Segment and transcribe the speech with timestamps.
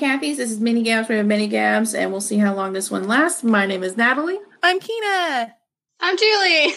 [0.00, 0.36] of Chatty Cathy's.
[0.38, 1.08] This is Mini Gabs.
[1.08, 3.42] We have Mini Gabs, and we'll see how long this one lasts.
[3.42, 4.38] My name is Natalie.
[4.62, 5.54] I'm Kina.
[6.00, 6.74] I'm Julie.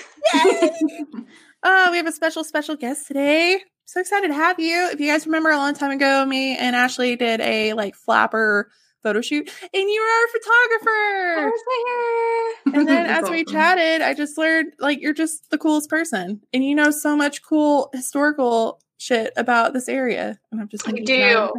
[1.63, 3.61] oh, we have a special, special guest today.
[3.86, 4.89] So excited to have you.
[4.91, 8.69] If you guys remember a long time ago, me and Ashley did a like flapper
[9.04, 11.51] photo shoot, and you were our photographer.
[11.55, 16.42] Oh, and then as we chatted, I just learned like you're just the coolest person,
[16.53, 20.39] and you know so much cool historical shit about this area.
[20.51, 21.51] And I'm just I do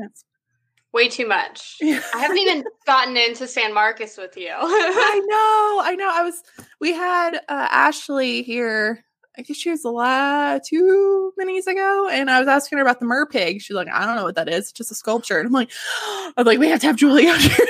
[0.95, 1.77] way too much.
[1.83, 4.51] I haven't even gotten into San Marcos with you.
[4.51, 6.11] I know, I know.
[6.11, 6.43] I was.
[6.81, 9.05] We had uh, Ashley here.
[9.37, 13.07] I guess she was last two minis ago, and I was asking her about the
[13.07, 13.61] mer pig.
[13.61, 14.61] She's like, I don't know what that is.
[14.61, 15.39] It's just a sculpture.
[15.39, 15.73] And I'm like,
[16.37, 17.67] I'm like, we have to have Julie out here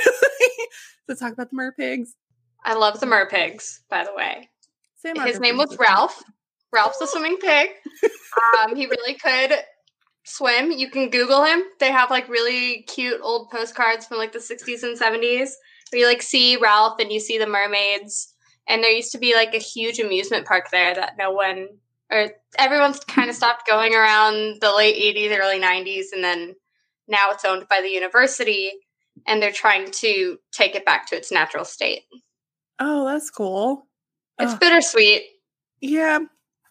[1.09, 2.13] to talk about the mer pigs.
[2.63, 4.49] I love the mer pigs, by the way.
[5.25, 6.23] His name was Ralph.
[6.71, 7.69] Ralph's a swimming pig.
[8.63, 9.55] Um, he really could
[10.25, 10.71] swim.
[10.71, 11.63] You can Google him.
[11.79, 15.51] They have like really cute old postcards from like the 60s and 70s
[15.91, 18.33] where you like see Ralph and you see the mermaids.
[18.67, 21.67] And there used to be like a huge amusement park there that no one
[22.11, 26.05] or everyone's kind of stopped going around the late 80s, early 90s.
[26.13, 26.55] And then
[27.07, 28.71] now it's owned by the university
[29.27, 32.03] and they're trying to take it back to its natural state.
[32.79, 33.87] Oh, that's cool.
[34.39, 34.57] It's oh.
[34.57, 35.23] bittersweet.
[35.81, 36.19] Yeah,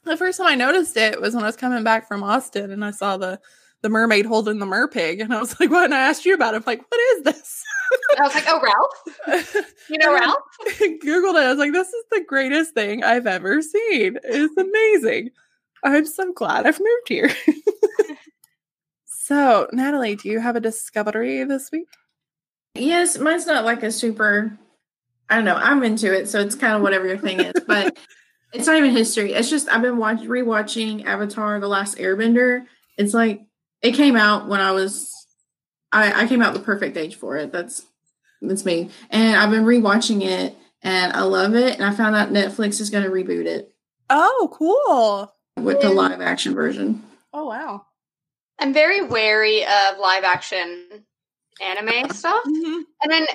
[0.05, 2.84] the first time I noticed it was when I was coming back from Austin and
[2.84, 3.41] I saw the
[3.83, 5.84] the mermaid holding the merpig and I was like, what?
[5.84, 6.58] And I asked you about it.
[6.58, 7.62] I'm like, what is this?
[8.19, 9.66] I was like, oh, Ralph.
[9.91, 10.42] You know Ralph?
[10.80, 11.44] Googled it.
[11.44, 14.19] I was like, this is the greatest thing I've ever seen.
[14.24, 15.30] It's amazing.
[15.84, 17.30] I'm so glad I've moved here.
[19.05, 21.89] so, Natalie, do you have a discovery this week?
[22.74, 24.58] Yes, mine's not like a super
[25.28, 25.55] I don't know.
[25.55, 27.55] I'm into it, so it's kind of whatever your thing is.
[27.66, 27.98] But
[28.54, 29.32] it's not even history.
[29.32, 32.66] It's just I've been watching rewatching Avatar: The Last Airbender.
[32.96, 33.42] It's like
[33.82, 35.12] it came out when I was
[35.92, 37.52] I, I came out the perfect age for it.
[37.52, 37.84] That's
[38.40, 38.90] that's me.
[39.10, 41.74] And I've been rewatching it and I love it.
[41.74, 43.74] And I found out Netflix is going to reboot it.
[44.10, 45.34] Oh, cool!
[45.62, 47.02] With the live action version.
[47.32, 47.86] Oh wow!
[48.58, 51.04] I'm very wary of live action
[51.60, 52.82] anime stuff, mm-hmm.
[53.02, 53.26] and then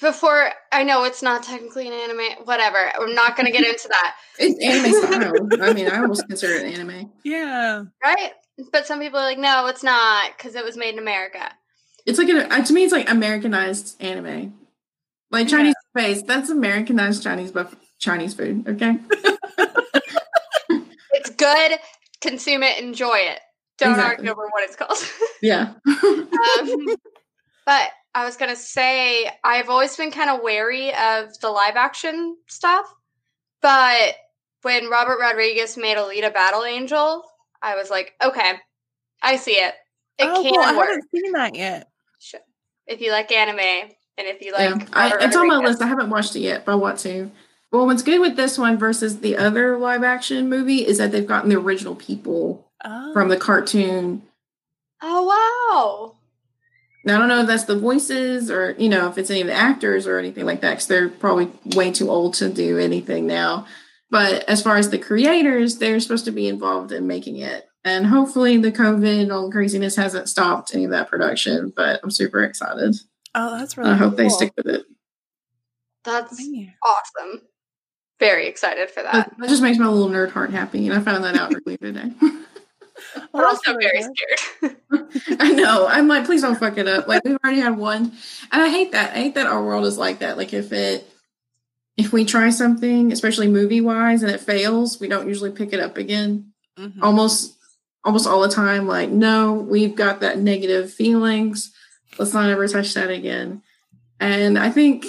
[0.00, 2.92] before I know it's not technically an anime, whatever.
[2.98, 4.16] I'm not going to get into that.
[4.38, 5.62] it's anime style.
[5.62, 7.10] I mean, I almost consider it anime.
[7.24, 7.84] Yeah.
[8.02, 8.32] Right?
[8.70, 11.52] But some people are like, no, it's not because it was made in America.
[12.04, 14.54] It's like, a, uh, to me, it's like Americanized anime.
[15.30, 16.02] Like Chinese yeah.
[16.02, 18.98] face, that's Americanized Chinese buff- Chinese food, okay?
[21.12, 21.78] it's good.
[22.20, 23.40] Consume it, enjoy it.
[23.78, 24.28] Don't exactly.
[24.28, 24.98] argue over what it's called.
[25.42, 25.72] yeah.
[25.86, 26.96] um,
[27.64, 32.36] but I was gonna say I've always been kind of wary of the live action
[32.46, 32.92] stuff,
[33.60, 34.14] but
[34.62, 37.24] when Robert Rodriguez made Alita Battle Angel,
[37.60, 38.54] I was like, okay,
[39.22, 39.74] I see it.
[40.18, 40.62] It oh, can cool.
[40.62, 41.88] I haven't seen that yet.
[42.86, 44.86] If you like anime and if you like, yeah.
[44.92, 45.80] I, it's on my list.
[45.80, 47.30] I haven't watched it yet, but I want to.
[47.70, 51.26] Well, what's good with this one versus the other live action movie is that they've
[51.26, 53.12] gotten the original people oh.
[53.14, 54.22] from the cartoon.
[55.00, 55.24] Oh
[55.72, 56.16] wow!
[57.04, 59.48] Now, I don't know if that's the voices or, you know, if it's any of
[59.48, 63.26] the actors or anything like that, because they're probably way too old to do anything
[63.26, 63.66] now.
[64.10, 67.66] But as far as the creators, they're supposed to be involved in making it.
[67.84, 71.98] And hopefully the COVID and all the craziness hasn't stopped any of that production, but
[72.04, 72.94] I'm super excited.
[73.34, 74.84] Oh, that's really I hope they stick with it.
[76.04, 76.32] That's
[76.84, 77.42] awesome.
[78.20, 79.12] Very excited for that.
[79.12, 79.34] that.
[79.38, 80.86] That just makes my little nerd heart happy.
[80.86, 82.12] And I found that out earlier today.
[83.32, 84.76] We're also very scared.
[85.40, 85.86] I know.
[85.86, 87.08] I'm like, please don't fuck it up.
[87.08, 88.12] Like we've already had one,
[88.50, 89.14] and I hate that.
[89.14, 90.36] I hate that our world is like that.
[90.36, 91.08] Like if it,
[91.96, 95.80] if we try something, especially movie wise, and it fails, we don't usually pick it
[95.80, 96.52] up again.
[96.78, 97.02] Mm-hmm.
[97.02, 97.56] Almost,
[98.04, 98.86] almost all the time.
[98.86, 101.72] Like, no, we've got that negative feelings.
[102.18, 103.62] Let's not ever touch that again.
[104.20, 105.06] And I think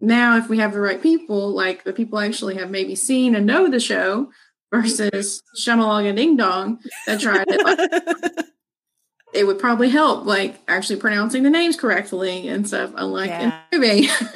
[0.00, 3.46] now, if we have the right people, like the people actually have maybe seen and
[3.46, 4.30] know the show,
[4.70, 7.64] versus Shamalanga Ding Dong that tried it.
[7.64, 8.46] Like,
[9.32, 12.92] it would probably help, like actually pronouncing the names correctly and stuff.
[12.96, 13.62] Unlike yeah.
[13.72, 14.06] in movie,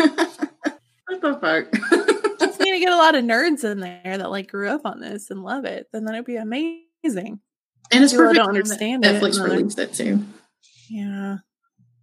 [1.06, 2.38] what the fuck?
[2.38, 5.00] Just need to get a lot of nerds in there that like grew up on
[5.00, 5.88] this and love it.
[5.92, 7.40] Then that'd be amazing.
[7.90, 8.36] And it's perfect.
[8.36, 10.24] don't understand Netflix it, released it too.
[10.88, 11.38] Yeah.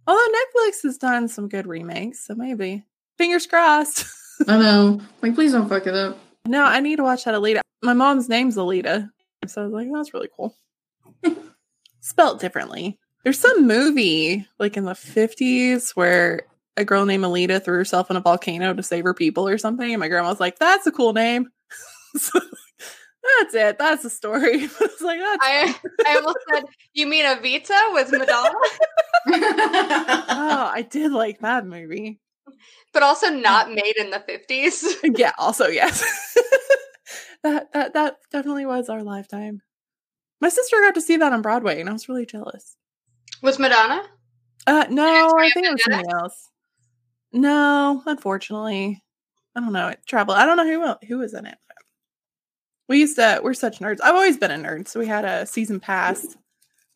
[0.06, 2.84] Although Netflix has done some good remakes, so maybe
[3.18, 4.06] fingers crossed.
[4.48, 5.00] I know.
[5.20, 6.18] Like, please don't fuck it up.
[6.46, 7.60] No, I need to watch that Alita.
[7.82, 9.10] My mom's name's Alita.
[9.46, 10.56] So I was like, that's really cool.
[12.00, 12.98] Spelt differently.
[13.24, 16.42] There's some movie like in the 50s where
[16.76, 19.92] a girl named Alita threw herself in a volcano to save her people or something.
[19.92, 21.48] And my grandma was like, that's a cool name.
[22.16, 22.40] so,
[23.38, 23.78] that's it.
[23.78, 24.64] That's the story.
[24.64, 25.74] I was like, that's I,
[26.06, 26.64] I almost said,
[26.94, 28.54] you mean Evita with Madonna?
[29.28, 32.20] oh, I did like that movie.
[32.92, 35.18] But also not made in the 50s.
[35.18, 36.04] yeah, also yes.
[37.42, 39.62] That that that definitely was our lifetime.
[40.40, 42.76] My sister got to see that on Broadway and I was really jealous.
[43.42, 44.02] Was Madonna?
[44.66, 46.48] Uh no, I think it was something else.
[47.32, 49.02] No, unfortunately.
[49.54, 49.88] I don't know.
[49.88, 50.38] It traveled.
[50.38, 51.58] I don't know who who was in it.
[52.88, 53.98] We used to we're such nerds.
[54.02, 56.36] I've always been a nerd, so we had a season pass.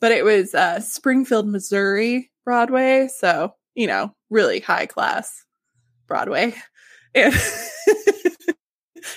[0.01, 5.45] But it was uh Springfield, Missouri Broadway, so you know, really high class
[6.07, 6.55] Broadway.
[7.15, 7.33] And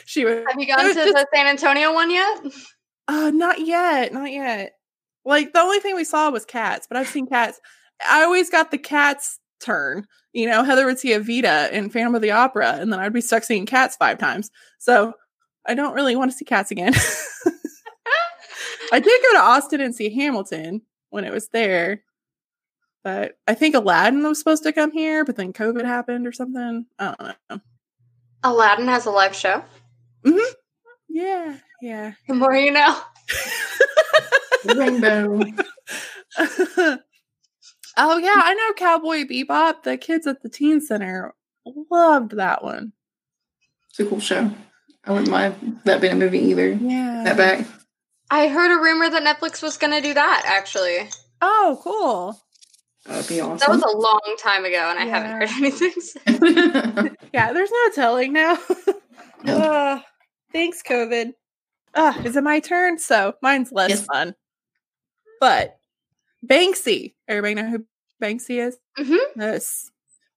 [0.06, 2.42] she was Have you gone to just, the San Antonio one yet?
[3.08, 4.74] Uh not yet, not yet.
[5.26, 7.60] Like the only thing we saw was cats, but I've seen cats.
[8.08, 10.06] I always got the cats turn.
[10.34, 13.22] You know, Heather would see Evita in Phantom of the Opera, and then I'd be
[13.22, 14.52] stuck seeing cats five times.
[14.78, 15.14] So
[15.66, 16.94] I don't really want to see cats again.
[18.92, 22.04] I did go to Austin and see Hamilton when it was there.
[23.04, 26.86] But I think Aladdin was supposed to come here, but then COVID happened or something.
[26.98, 27.60] I don't know.
[28.44, 29.64] Aladdin has a live show.
[30.26, 30.54] Mm-hmm.
[31.10, 32.14] Yeah, yeah.
[32.28, 33.00] The more you know.
[34.66, 35.42] Rainbow.
[37.98, 39.84] oh yeah, I know Cowboy Bebop.
[39.84, 41.34] The kids at the teen center
[41.90, 42.94] loved that one.
[43.90, 44.52] It's a cool show.
[45.06, 46.70] I wouldn't mind that being a movie either.
[46.70, 47.24] Yeah.
[47.26, 47.68] That back.
[48.30, 50.44] I heard a rumor that Netflix was going to do that.
[50.46, 51.10] Actually.
[51.42, 52.40] Oh, cool.
[53.06, 53.58] That'd be awesome.
[53.58, 55.16] That was a long time ago, and yeah.
[55.16, 55.50] I haven't heard
[56.28, 57.16] anything.
[57.34, 58.58] yeah, there's no telling now.
[59.44, 59.58] no.
[59.70, 60.00] Uh,
[60.52, 61.34] thanks, COVID.
[61.94, 63.00] Uh, is it my turn?
[63.00, 64.06] So mine's less yes.
[64.06, 64.36] fun.
[65.40, 65.80] But
[66.46, 67.16] Banksy.
[67.28, 67.86] Everybody know who
[68.22, 68.78] Banksy is?
[68.98, 69.40] Mm-hmm.
[69.40, 69.92] This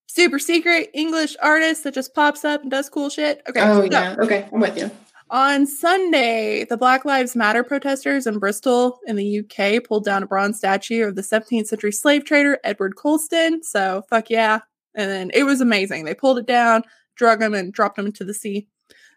[0.06, 3.43] super secret English artist that just pops up and does cool shit.
[3.49, 3.61] Okay.
[3.61, 4.17] Oh, so, yeah.
[4.19, 4.49] Okay.
[4.53, 4.91] I'm with you.
[5.31, 10.26] On Sunday, the Black Lives Matter protesters in Bristol in the UK pulled down a
[10.26, 13.62] bronze statue of the 17th century slave trader Edward Colston.
[13.62, 14.61] So, fuck yeah.
[14.94, 16.05] And then it was amazing.
[16.05, 16.82] They pulled it down,
[17.17, 18.69] drug him, and dropped him into the sea.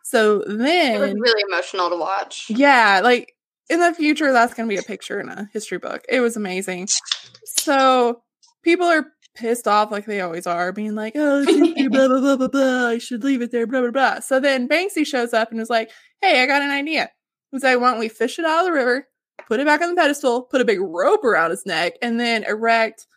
[0.05, 0.97] So then.
[0.97, 2.45] It was really emotional to watch.
[2.47, 3.01] Yeah.
[3.03, 3.33] Like
[3.71, 6.05] in the future, that's going to be a picture in a history book.
[6.07, 6.89] It was amazing.
[7.43, 8.21] So
[8.61, 11.43] people are pissed off like they always are, being like, oh,
[11.89, 12.87] blah, blah, blah, blah, blah.
[12.87, 14.19] I should leave it there, blah, blah, blah.
[14.19, 15.89] So then Banksy shows up and is like,
[16.21, 17.09] hey, I got an idea.
[17.51, 19.07] He's like, why don't we fish it out of the river,
[19.47, 22.43] put it back on the pedestal, put a big rope around his neck, and then
[22.43, 23.07] erect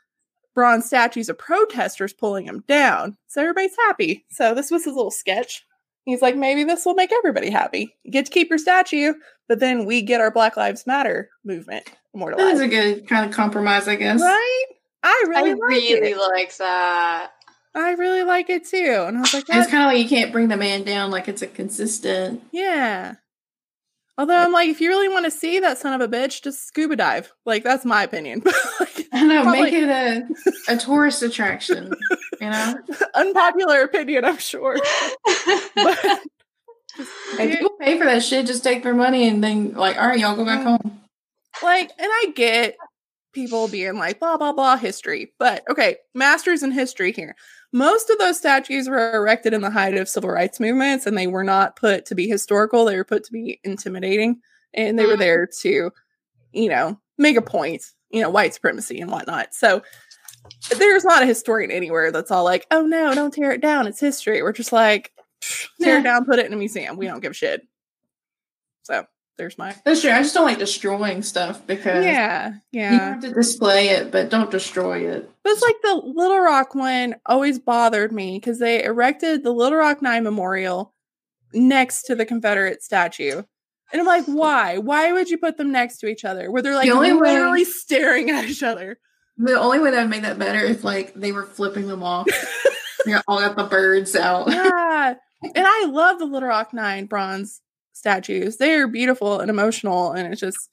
[0.55, 3.19] bronze statues of protesters pulling him down.
[3.26, 4.25] So everybody's happy.
[4.31, 5.67] So this was his little sketch.
[6.08, 7.94] He's like, maybe this will make everybody happy.
[8.02, 9.12] You get to keep your statue,
[9.46, 11.84] but then we get our Black Lives Matter movement
[12.14, 12.49] immortalized.
[12.49, 14.19] That is a good kind of compromise, I guess.
[14.19, 14.64] Right?
[15.02, 16.16] I really, I like really it.
[16.16, 17.32] like that.
[17.75, 19.05] I really like it too.
[19.06, 21.28] And I was like, it's kind of like you can't bring the man down like
[21.28, 22.43] it's a consistent.
[22.52, 23.16] Yeah.
[24.16, 26.66] Although I'm like, if you really want to see that son of a bitch, just
[26.66, 27.34] scuba dive.
[27.44, 28.43] Like that's my opinion.
[29.19, 29.62] I know, probably...
[29.62, 31.93] make it a a tourist attraction.
[32.41, 32.75] You know,
[33.15, 34.75] unpopular opinion, I'm sure.
[35.75, 35.99] but
[36.97, 40.19] if people pay for that shit, just take their money and then like, all right,
[40.19, 41.00] y'all go back home.
[41.62, 42.76] Like, and I get
[43.32, 45.32] people being like blah blah blah history.
[45.38, 47.37] But okay, masters in history here.
[47.72, 51.27] Most of those statues were erected in the height of civil rights movements and they
[51.27, 54.41] were not put to be historical, they were put to be intimidating
[54.72, 55.19] and they were mm.
[55.19, 55.91] there to,
[56.53, 59.55] you know, make a point, you know, white supremacy and whatnot.
[59.55, 59.82] So
[60.77, 63.86] there's not a historian anywhere that's all like, oh no, don't tear it down.
[63.86, 64.43] It's history.
[64.43, 65.12] We're just like,
[65.81, 66.00] tear yeah.
[66.00, 66.96] it down, put it in a museum.
[66.96, 67.67] We don't give a shit.
[68.82, 69.06] So
[69.38, 73.20] there's my that's true i just don't like destroying stuff because yeah yeah you have
[73.20, 77.58] to display it but don't destroy it but it's like the little rock one always
[77.58, 80.93] bothered me because they erected the little rock nine memorial
[81.55, 83.43] next to the confederate statue
[83.92, 84.78] and i'm like why?
[84.78, 87.62] Why would you put them next to each other where they're like the only literally
[87.62, 88.98] way, staring at each other?
[89.36, 92.26] The only way that would make that better if like they were flipping them off.
[93.06, 94.50] Yeah, all got the birds out.
[94.50, 95.14] Yeah.
[95.42, 98.56] And i love the little rock nine bronze statues.
[98.56, 100.68] They are beautiful and emotional, and it's just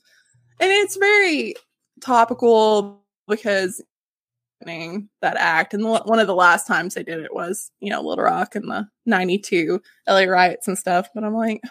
[0.60, 1.56] and it's very
[2.02, 3.82] topical because
[4.66, 5.76] that act.
[5.76, 8.70] And one of the last times they did it was you know little rock and
[8.70, 11.10] the 92 la riots and stuff.
[11.14, 11.62] But i'm like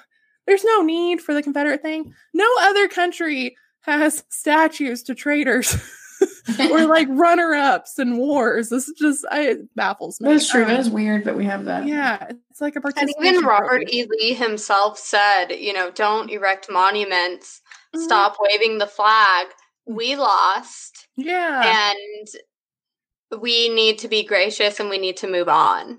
[0.46, 5.76] there's no need for the confederate thing no other country has statues to traitors
[6.70, 8.68] or like runner ups and wars.
[8.68, 10.30] This is just I it baffles me.
[10.30, 10.62] That's true.
[10.62, 11.86] Um, that is weird, but we have that.
[11.86, 13.14] Yeah, it's like a participation.
[13.18, 14.06] And even Robert E.
[14.08, 17.60] Lee himself said, you know, don't erect monuments.
[17.94, 18.04] Mm-hmm.
[18.04, 19.48] Stop waving the flag.
[19.86, 21.08] We lost.
[21.16, 25.98] Yeah, and we need to be gracious and we need to move on.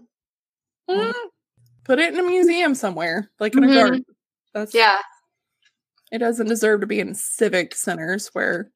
[0.89, 1.27] Mm-hmm.
[1.83, 3.71] Put it in a museum somewhere, like in mm-hmm.
[3.71, 4.05] a garden.
[4.55, 5.00] That's yeah.
[6.12, 8.71] It doesn't deserve to be in civic centers where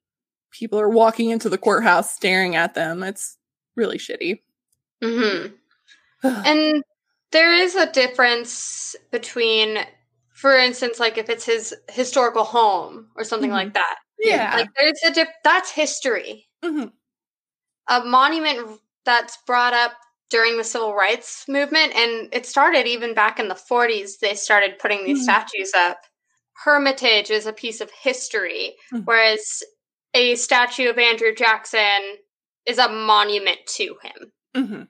[0.52, 3.02] people are walking into the courthouse staring at them.
[3.02, 3.38] It's
[3.76, 4.42] really shitty.
[5.02, 5.54] Mm-hmm.
[6.46, 6.84] and
[7.32, 9.80] there is a difference between,
[10.34, 13.68] for instance, like if it's his historical home or something mm-hmm.
[13.68, 13.96] like that.
[14.20, 14.54] Yeah.
[14.56, 16.48] Like there's a diff- that's history.
[16.62, 16.88] Mm-hmm.
[17.88, 19.94] A monument that's brought up
[20.30, 24.20] during the civil rights movement, and it started even back in the 40s.
[24.20, 25.24] They started putting these mm-hmm.
[25.24, 26.00] statues up.
[26.64, 29.04] Hermitage is a piece of history, mm-hmm.
[29.06, 29.64] whereas
[30.14, 32.18] a statue of Andrew Jackson
[32.66, 34.32] is a monument to him.
[34.56, 34.84] Mm-hmm.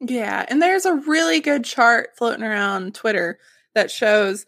[0.00, 3.38] Yeah, and there's a really good chart floating around Twitter
[3.74, 4.46] that shows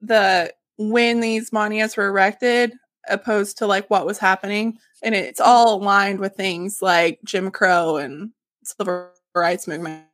[0.00, 2.72] the when these monuments were erected
[3.08, 7.96] opposed to like what was happening and it's all aligned with things like Jim Crow
[7.96, 8.30] and
[8.64, 9.10] civil
[9.40, 10.04] rights movement.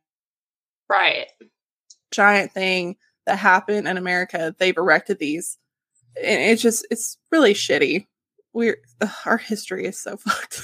[0.89, 1.27] Right.
[2.11, 4.55] Giant thing that happened in America.
[4.57, 5.57] They've erected these.
[6.17, 8.07] And it's just it's really shitty.
[8.53, 10.61] We're ugh, our history is so fucked.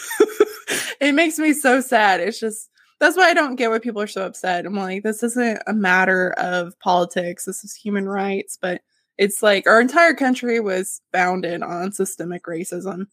[0.99, 2.19] it makes me so sad.
[2.19, 2.69] It's just
[2.99, 4.65] that's why I don't get why people are so upset.
[4.65, 7.45] I'm like, this isn't a matter of politics.
[7.45, 8.57] This is human rights.
[8.59, 8.81] But
[9.17, 13.07] it's like our entire country was founded on systemic racism.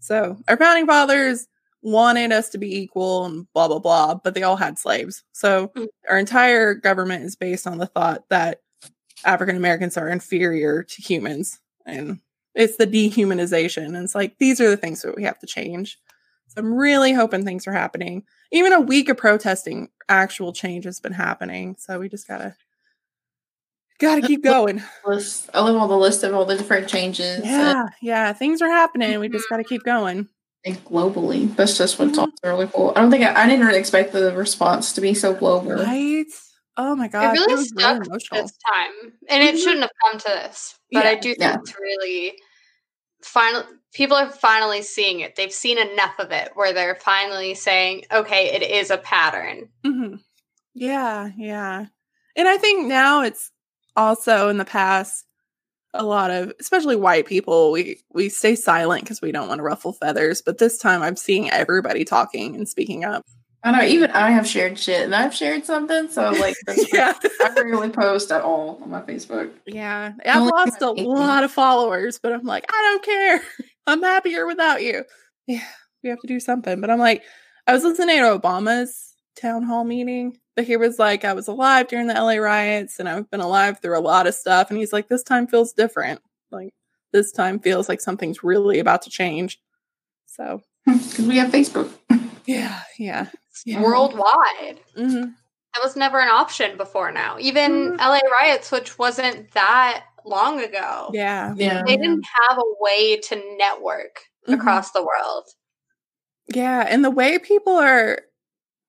[0.00, 1.46] So our founding fathers
[1.84, 5.22] wanted us to be equal and blah blah blah, but they all had slaves.
[5.32, 5.86] So mm.
[6.08, 8.62] our entire government is based on the thought that
[9.24, 11.60] African Americans are inferior to humans.
[11.86, 12.20] And
[12.54, 13.86] it's the dehumanization.
[13.86, 15.98] And it's like these are the things that we have to change.
[16.48, 18.24] So I'm really hoping things are happening.
[18.50, 21.76] Even a week of protesting, actual change has been happening.
[21.78, 22.56] So we just gotta
[23.98, 24.82] gotta keep going.
[25.04, 25.50] List.
[25.52, 27.44] I love all the list of all the different changes.
[27.44, 29.18] Yeah, and- yeah, things are happening.
[29.20, 30.28] We just gotta keep going.
[30.66, 32.48] And globally, that's just what's mm-hmm.
[32.48, 32.92] really cool.
[32.96, 35.72] I don't think I, I, didn't really expect the response to be so global.
[35.72, 36.24] Right?
[36.76, 39.58] Oh my god, it really it stuck really this time, and it mm-hmm.
[39.58, 40.78] shouldn't have come to this.
[40.90, 41.10] But yeah.
[41.10, 41.56] I do think yeah.
[41.60, 42.34] it's really
[43.22, 45.36] final people are finally seeing it.
[45.36, 49.68] They've seen enough of it where they're finally saying, okay, it is a pattern.
[49.84, 50.16] Mm-hmm.
[50.74, 51.86] Yeah, yeah.
[52.36, 53.50] And I think now it's
[53.96, 55.24] also in the past
[55.94, 59.62] a lot of especially white people we we stay silent because we don't want to
[59.62, 63.24] ruffle feathers but this time i'm seeing everybody talking and speaking up
[63.64, 63.82] I know.
[63.82, 66.10] Even I have shared shit, and I've shared something.
[66.10, 66.54] So like,
[66.92, 69.50] yeah, I rarely post at all on my Facebook.
[69.66, 73.42] Yeah, I've lost a lot of followers, but I'm like, I don't care.
[73.86, 75.04] I'm happier without you.
[75.46, 75.64] Yeah,
[76.02, 76.78] we have to do something.
[76.82, 77.22] But I'm like,
[77.66, 81.88] I was listening to Obama's town hall meeting, but he was like, I was alive
[81.88, 84.70] during the LA riots, and I've been alive through a lot of stuff.
[84.70, 86.20] And he's like, this time feels different.
[86.50, 86.74] Like
[87.12, 89.60] this time feels like something's really about to change.
[90.26, 91.90] So because we have Facebook.
[92.46, 93.28] Yeah, yeah
[93.64, 93.82] yeah.
[93.82, 94.80] worldwide.
[94.96, 95.30] Mm-hmm.
[95.74, 97.36] That was never an option before now.
[97.40, 97.96] Even mm-hmm.
[97.96, 101.10] LA riots, which wasn't that long ago.
[101.12, 101.54] Yeah.
[101.56, 101.82] Yeah.
[101.86, 104.54] They didn't have a way to network mm-hmm.
[104.54, 105.44] across the world.
[106.54, 106.86] Yeah.
[106.88, 108.20] And the way people are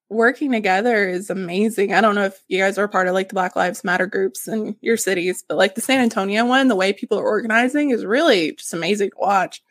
[0.08, 1.92] working together is amazing.
[1.92, 4.46] I don't know if you guys are part of like the Black Lives Matter groups
[4.46, 8.04] in your cities, but like the San Antonio one, the way people are organizing is
[8.04, 9.62] really just amazing to watch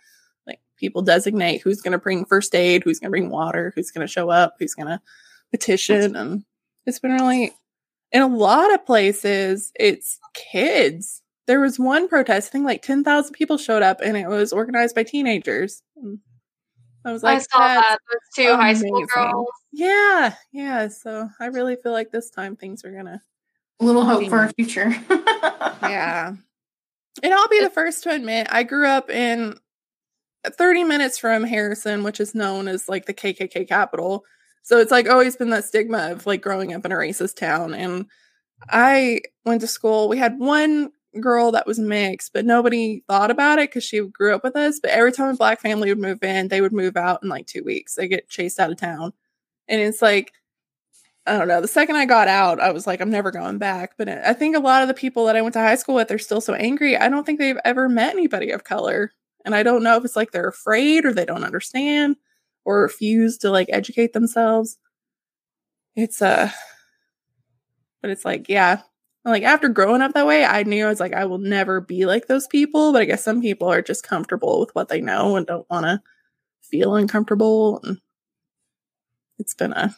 [0.46, 3.92] Like people designate who's going to bring first aid, who's going to bring water, who's
[3.92, 5.02] going to show up, who's going to
[5.52, 6.16] petition.
[6.16, 6.44] And
[6.86, 7.54] it's been really,
[8.12, 11.22] in a lot of places, it's kids.
[11.48, 14.96] There was one protest, I think like 10,000 people showed up and it was organized
[14.96, 15.82] by teenagers.
[17.06, 18.00] And I was like, I saw that.
[18.12, 18.60] Those two amazing.
[18.60, 19.48] high school girls.
[19.72, 20.34] Yeah.
[20.52, 20.88] Yeah.
[20.88, 23.22] So I really feel like this time things are going to.
[23.80, 24.90] A little hope for our future.
[25.84, 26.34] yeah.
[27.22, 29.60] And I'll be the first to admit, I grew up in
[30.48, 34.24] 30 minutes from Harrison, which is known as like the KKK capital.
[34.64, 37.76] So it's like always been that stigma of like growing up in a racist town.
[37.76, 38.08] And
[38.70, 40.10] I went to school.
[40.10, 44.36] We had one girl that was mixed, but nobody thought about it because she grew
[44.36, 44.80] up with us.
[44.80, 47.48] But every time a black family would move in, they would move out in like
[47.48, 47.96] two weeks.
[47.96, 49.14] They get chased out of town.
[49.68, 50.34] And it's like,
[51.26, 51.62] I don't know.
[51.62, 53.94] The second I got out, I was like, I'm never going back.
[53.98, 56.08] But I think a lot of the people that I went to high school with
[56.08, 56.96] they're still so angry.
[56.98, 59.12] I don't think they've ever met anybody of color.
[59.44, 62.18] And I don't know if it's like they're afraid or they don't understand
[62.64, 64.78] or refuse to like educate themselves.
[65.96, 66.52] It's uh
[68.02, 68.82] but it's like, yeah.
[69.26, 72.06] Like after growing up that way, I knew I was like, I will never be
[72.06, 72.94] like those people.
[72.94, 75.86] But I guess some people are just comfortable with what they know and don't want
[75.86, 76.02] to
[76.62, 77.82] feel uncomfortable.
[77.84, 78.00] And
[79.40, 79.96] it's been a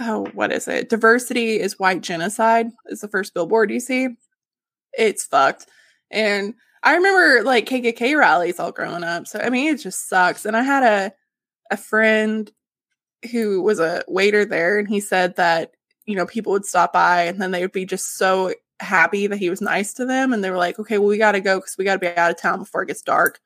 [0.00, 0.90] oh, what is it?
[0.90, 2.66] Diversity is white genocide.
[2.86, 4.08] Is the first billboard you see.
[4.98, 5.66] It's fucked.
[6.10, 9.26] And I remember like KKK rallies all growing up.
[9.26, 10.44] So I mean, it just sucks.
[10.44, 11.12] And I had a
[11.70, 12.50] a friend
[13.32, 15.72] who was a waiter there, and he said that
[16.04, 19.38] you know people would stop by, and then they would be just so happy that
[19.38, 21.58] he was nice to them, and they were like, "Okay, well, we got to go
[21.58, 23.40] because we got to be out of town before it gets dark."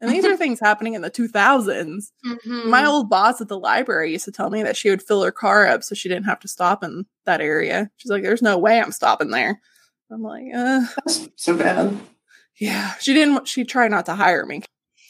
[0.00, 2.10] And these are things happening in the 2000s.
[2.24, 2.70] Mm-hmm.
[2.70, 5.30] My old boss at the library used to tell me that she would fill her
[5.30, 7.90] car up so she didn't have to stop in that area.
[7.98, 9.60] She's like, there's no way I'm stopping there.
[10.10, 10.86] I'm like, uh.
[10.96, 11.98] That's so bad.
[12.58, 12.94] Yeah.
[12.94, 14.62] She didn't, she tried not to hire me.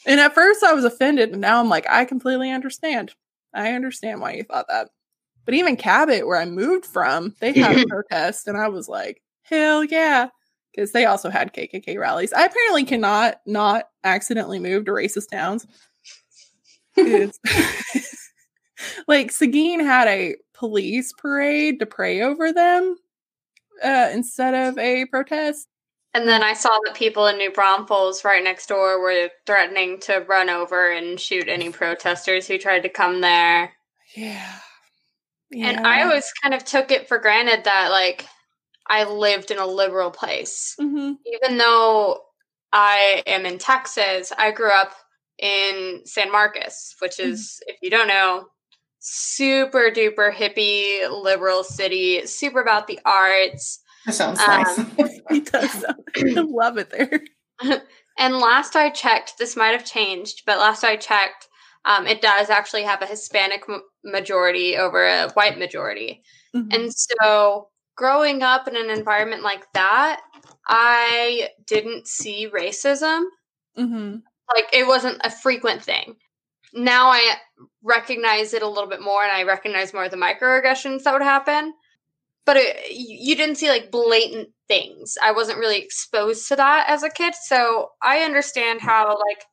[0.05, 1.31] And at first I was offended.
[1.31, 3.13] And now I'm like, I completely understand.
[3.53, 4.89] I understand why you thought that.
[5.45, 8.47] But even Cabot, where I moved from, they had a protest.
[8.47, 10.29] And I was like, hell yeah
[10.73, 12.33] because they also had KKK rallies.
[12.33, 15.67] I apparently cannot not accidentally move to racist towns.
[19.07, 22.95] like Seguin had a police parade to pray over them
[23.83, 25.67] uh, instead of a protest.
[26.13, 30.25] And then I saw that people in New Braunfels, right next door, were threatening to
[30.27, 33.71] run over and shoot any protesters who tried to come there.
[34.15, 34.59] Yeah.
[35.49, 35.67] yeah.
[35.67, 38.25] And I always kind of took it for granted that, like,
[38.91, 40.75] I lived in a liberal place.
[40.79, 41.13] Mm-hmm.
[41.25, 42.19] Even though
[42.73, 44.91] I am in Texas, I grew up
[45.39, 47.31] in San Marcos, which mm-hmm.
[47.31, 47.73] is, mm-hmm.
[47.73, 48.47] if you don't know,
[48.99, 53.79] super duper hippie liberal city, super about the arts.
[54.05, 54.77] That sounds um, nice.
[55.29, 55.85] it does.
[55.85, 57.21] I love it there.
[58.19, 61.47] and last I checked, this might have changed, but last I checked,
[61.85, 63.63] um, it does actually have a Hispanic
[64.03, 66.23] majority over a white majority.
[66.53, 66.71] Mm-hmm.
[66.73, 67.69] And so
[68.01, 70.21] growing up in an environment like that,
[70.67, 73.25] I didn't see racism.
[73.77, 74.15] Mm-hmm.
[74.55, 76.15] Like it wasn't a frequent thing.
[76.73, 77.35] Now I
[77.83, 81.21] recognize it a little bit more, and I recognize more of the microaggressions that would
[81.21, 81.73] happen.
[82.43, 85.15] But it, you didn't see like blatant things.
[85.21, 89.45] I wasn't really exposed to that as a kid, so I understand how like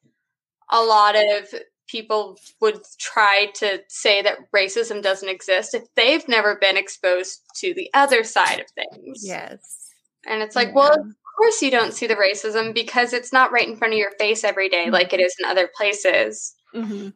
[0.71, 1.53] a lot of
[1.89, 7.75] people would try to say that racism doesn't exist if they've never been exposed to
[7.75, 9.27] the other side of things.
[9.27, 9.91] Yes.
[10.27, 10.75] And it's like, yeah.
[10.75, 13.99] well, of course you don't see the racism because it's not right in front of
[13.99, 14.93] your face every day mm-hmm.
[14.93, 16.55] like it is in other places.
[16.75, 17.09] Mm-hmm.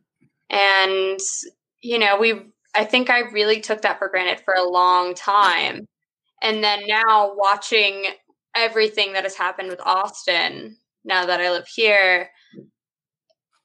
[0.51, 1.21] And,
[1.81, 2.35] you know, we,
[2.75, 5.87] I think I really took that for granted for a long time.
[6.43, 8.07] And then now watching
[8.57, 12.31] everything that has happened with Austin, now that I live here,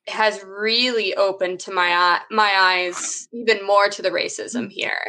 [0.07, 4.71] has really opened to my eye, my eyes even more to the racism mm.
[4.71, 4.99] here.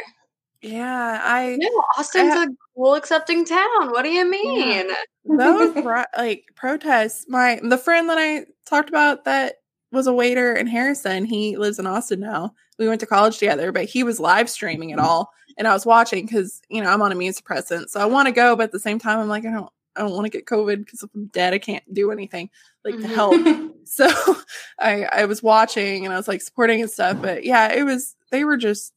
[0.61, 3.91] Yeah, I no, Austin's I, a cool, accepting town.
[3.91, 4.89] What do you mean?
[4.89, 5.37] Yeah.
[5.37, 5.75] Those
[6.17, 7.25] like protests.
[7.29, 9.55] My the friend that I talked about that
[9.91, 11.23] was a waiter in Harrison.
[11.23, 12.53] He lives in Austin now.
[12.77, 15.85] We went to college together, but he was live streaming it all, and I was
[15.85, 18.71] watching because you know I'm on immune suppressant, so I want to go, but at
[18.73, 21.09] the same time I'm like I don't I don't want to get COVID because if
[21.13, 22.49] I'm dead, I can't do anything
[22.85, 23.03] like mm-hmm.
[23.03, 23.75] to help.
[23.83, 24.07] so
[24.79, 27.21] I I was watching and I was like supporting and stuff.
[27.21, 28.93] But yeah, it was they were just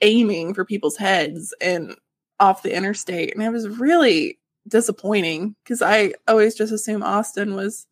[0.00, 1.94] aiming for people's heads and
[2.40, 7.86] off the interstate, and it was really disappointing because I always just assume Austin was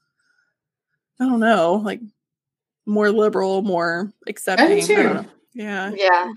[1.20, 2.00] I don't know like
[2.86, 4.66] more liberal, more accepting.
[5.52, 6.32] Yeah, yeah.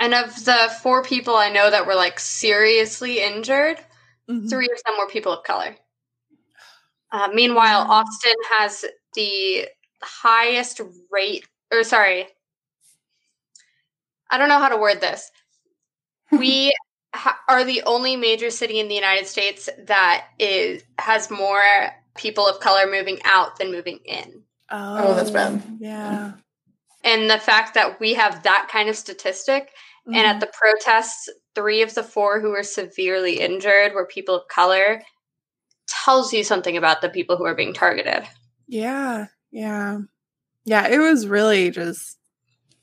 [0.00, 3.78] And of the four people I know that were like seriously injured,
[4.30, 4.48] Mm-hmm.
[4.48, 5.76] Three of them were people of color.
[7.10, 7.86] Uh, meanwhile.
[7.88, 9.66] Austin has the
[10.02, 12.26] highest rate, or sorry,
[14.30, 15.30] I don't know how to word this.
[16.38, 16.74] We
[17.14, 21.62] ha- are the only major city in the United States that is has more
[22.18, 24.42] people of color moving out than moving in.
[24.70, 25.62] Oh, oh that's bad.
[25.80, 26.32] Yeah.
[27.04, 29.70] And the fact that we have that kind of statistic,
[30.08, 30.14] mm-hmm.
[30.14, 30.40] and at mm-hmm.
[30.40, 35.02] the protests three of the four who were severely injured were people of color
[35.88, 38.24] tells you something about the people who are being targeted.
[38.66, 39.98] Yeah, yeah,
[40.64, 40.88] yeah.
[40.88, 42.18] It was really just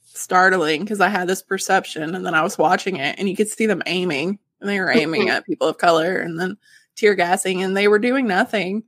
[0.04, 3.50] startling because I had this perception, and then I was watching it, and you could
[3.50, 6.58] see them aiming, and they were aiming at people of color, and then
[6.96, 8.84] tear gassing, and they were doing nothing,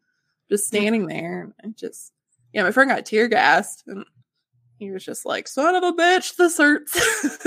[0.49, 2.11] just standing there, and just
[2.53, 2.63] yeah.
[2.63, 4.05] My friend got tear gassed, and
[4.77, 6.93] he was just like, "Son of a bitch, this hurts."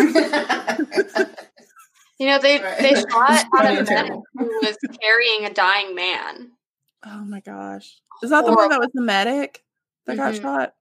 [2.18, 2.78] you know, they right.
[2.78, 6.50] they shot out of a man who was carrying a dying man.
[7.04, 8.00] Oh my gosh!
[8.22, 9.64] Is that the one that was the medic
[10.06, 10.42] that mm-hmm.
[10.42, 10.74] got shot?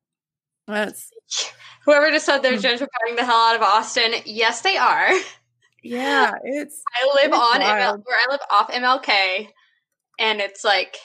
[0.67, 1.11] That's
[1.85, 2.65] whoever just said they're hmm.
[2.65, 4.13] gentrifying the hell out of Austin.
[4.25, 5.11] Yes, they are.
[5.83, 6.81] Yeah, it's.
[7.01, 9.47] I live it's on ML, where I live off MLK,
[10.19, 10.97] and it's like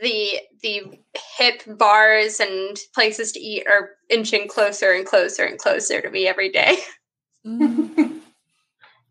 [0.00, 1.00] the the
[1.36, 6.26] hip bars and places to eat are inching closer and closer and closer to me
[6.26, 6.76] every day.
[7.46, 8.18] Mm-hmm.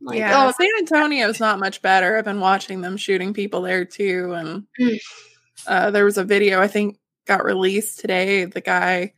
[0.02, 2.18] like, yeah, oh, San Antonio's not much better.
[2.18, 5.00] I've been watching them shooting people there too, and mm.
[5.66, 8.46] uh, there was a video I think got released today.
[8.46, 9.14] The guy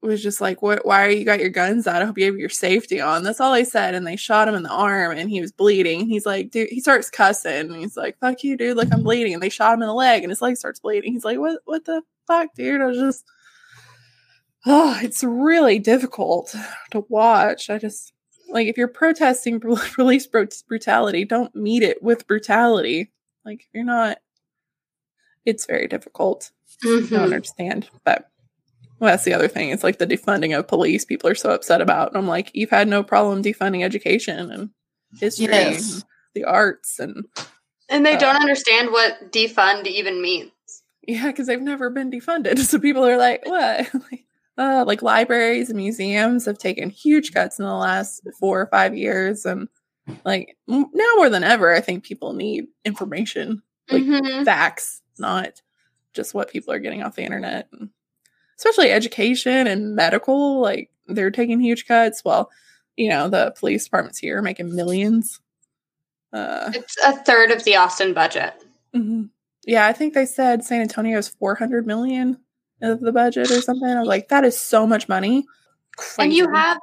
[0.00, 0.86] was just like, "What?
[0.86, 2.02] Why are you got your guns out?
[2.02, 4.54] I hope you have your safety on." That's all they said, and they shot him
[4.54, 6.02] in the arm, and he was bleeding.
[6.02, 8.76] And He's like, "Dude," he starts cussing, and he's like, "Fuck you, dude!
[8.76, 11.12] Like I'm bleeding." And they shot him in the leg, and his leg starts bleeding.
[11.12, 11.60] He's like, "What?
[11.64, 13.24] What the fuck, dude?" I was just,
[14.66, 16.54] oh, it's really difficult
[16.90, 17.70] to watch.
[17.70, 18.12] I just
[18.48, 19.60] like if you're protesting
[19.94, 23.12] police brutality, don't meet it with brutality.
[23.44, 24.18] Like if you're not,
[25.44, 26.50] it's very difficult.
[26.84, 27.14] Mm-hmm.
[27.14, 28.30] I don't understand, but
[28.98, 29.70] well, that's the other thing.
[29.70, 31.04] It's like the defunding of police.
[31.04, 32.08] People are so upset about.
[32.08, 34.70] And I'm like, you've had no problem defunding education and
[35.18, 35.94] history, yes.
[35.94, 37.24] and the arts, and
[37.88, 40.50] and they uh, don't understand what defund even means.
[41.06, 42.58] Yeah, because they've never been defunded.
[42.68, 43.90] So people are like, what?
[44.58, 48.96] uh, like libraries and museums have taken huge cuts in the last four or five
[48.96, 49.68] years, and
[50.24, 50.84] like now
[51.16, 54.44] more than ever, I think people need information, like mm-hmm.
[54.44, 55.62] facts, not
[56.12, 57.68] just what people are getting off the internet.
[57.72, 57.90] And,
[58.58, 62.22] especially education and medical, like they're taking huge cuts.
[62.24, 62.50] Well,
[62.96, 65.40] you know, the police departments here are making millions.
[66.32, 68.52] Uh, it's a third of the Austin budget.
[68.94, 69.24] Mm-hmm.
[69.64, 72.38] Yeah, I think they said San Antonio is 400 million
[72.82, 73.88] of the budget or something.
[73.88, 75.44] I was like, that is so much money.
[75.96, 76.22] Crazy.
[76.22, 76.78] And you have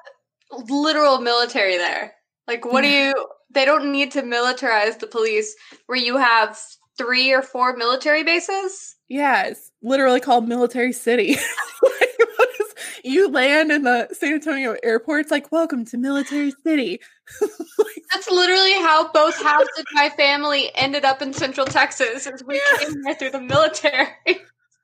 [0.69, 2.13] literal military there.
[2.47, 3.13] Like, what do you?
[3.51, 5.55] They don't need to militarize the police
[5.87, 6.59] where you have
[6.97, 8.95] three or four military bases.
[9.07, 11.37] Yeah, it's literally called Military City.
[13.03, 16.99] you land in the San Antonio airport, it's like, welcome to Military City.
[17.41, 22.43] like, That's literally how both halves of my family ended up in Central Texas, as
[22.43, 22.85] we yeah.
[22.85, 24.07] came here through the military.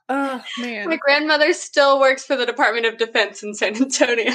[0.10, 0.90] Oh man.
[0.90, 4.34] My grandmother still works for the Department of Defense in San Antonio.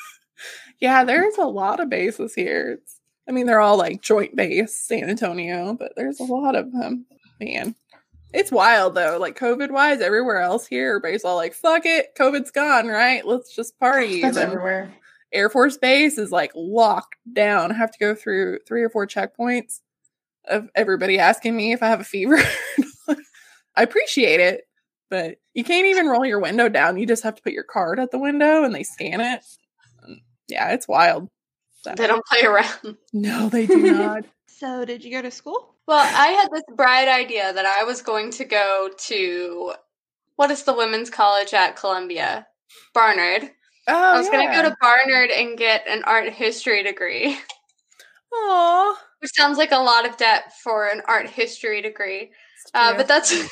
[0.80, 2.78] yeah, there's a lot of bases here.
[2.78, 6.72] It's, I mean, they're all like joint base San Antonio, but there's a lot of
[6.72, 7.06] them.
[7.40, 7.74] Man.
[8.32, 9.16] It's wild though.
[9.18, 13.26] Like COVID wise, everywhere else here, everybody's all like, fuck it, COVID's gone, right?
[13.26, 14.20] Let's just party.
[14.20, 14.92] That's everywhere.
[15.32, 17.72] Air Force Base is like locked down.
[17.72, 19.80] I have to go through three or four checkpoints
[20.46, 22.38] of everybody asking me if I have a fever.
[23.76, 24.67] I appreciate it,
[25.10, 26.98] but you can't even roll your window down.
[26.98, 29.42] You just have to put your card at the window and they scan it.
[30.48, 31.28] Yeah, it's wild.
[31.82, 31.94] So.
[31.94, 32.96] They don't play around.
[33.12, 34.24] No, they do not.
[34.46, 35.74] so, did you go to school?
[35.86, 39.72] Well, I had this bright idea that I was going to go to
[40.36, 42.46] what is the women's college at Columbia?
[42.94, 43.50] Barnard.
[43.86, 44.32] Oh, I was yeah.
[44.32, 47.38] going to go to Barnard and get an art history degree.
[48.32, 48.94] Aww.
[49.20, 52.30] Which sounds like a lot of debt for an art history degree.
[52.74, 53.32] Uh, but that's.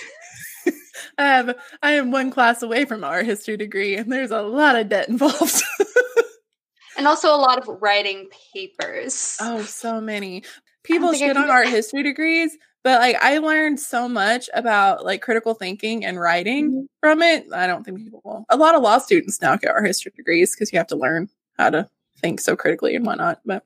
[1.19, 4.77] I have I am one class away from art history degree, and there's a lot
[4.77, 5.63] of debt involved.
[6.97, 9.37] and also a lot of writing papers.
[9.41, 10.45] Oh, so many
[10.83, 15.55] people shit on art history degrees, but like I learned so much about like critical
[15.55, 16.85] thinking and writing mm-hmm.
[17.01, 17.47] from it.
[17.53, 18.45] I don't think people will.
[18.49, 21.29] A lot of law students now get art history degrees because you have to learn
[21.59, 21.89] how to
[22.21, 23.41] think so critically and whatnot.
[23.45, 23.65] But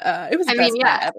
[0.00, 0.46] uh, it was.
[0.48, 1.10] I mean, yeah,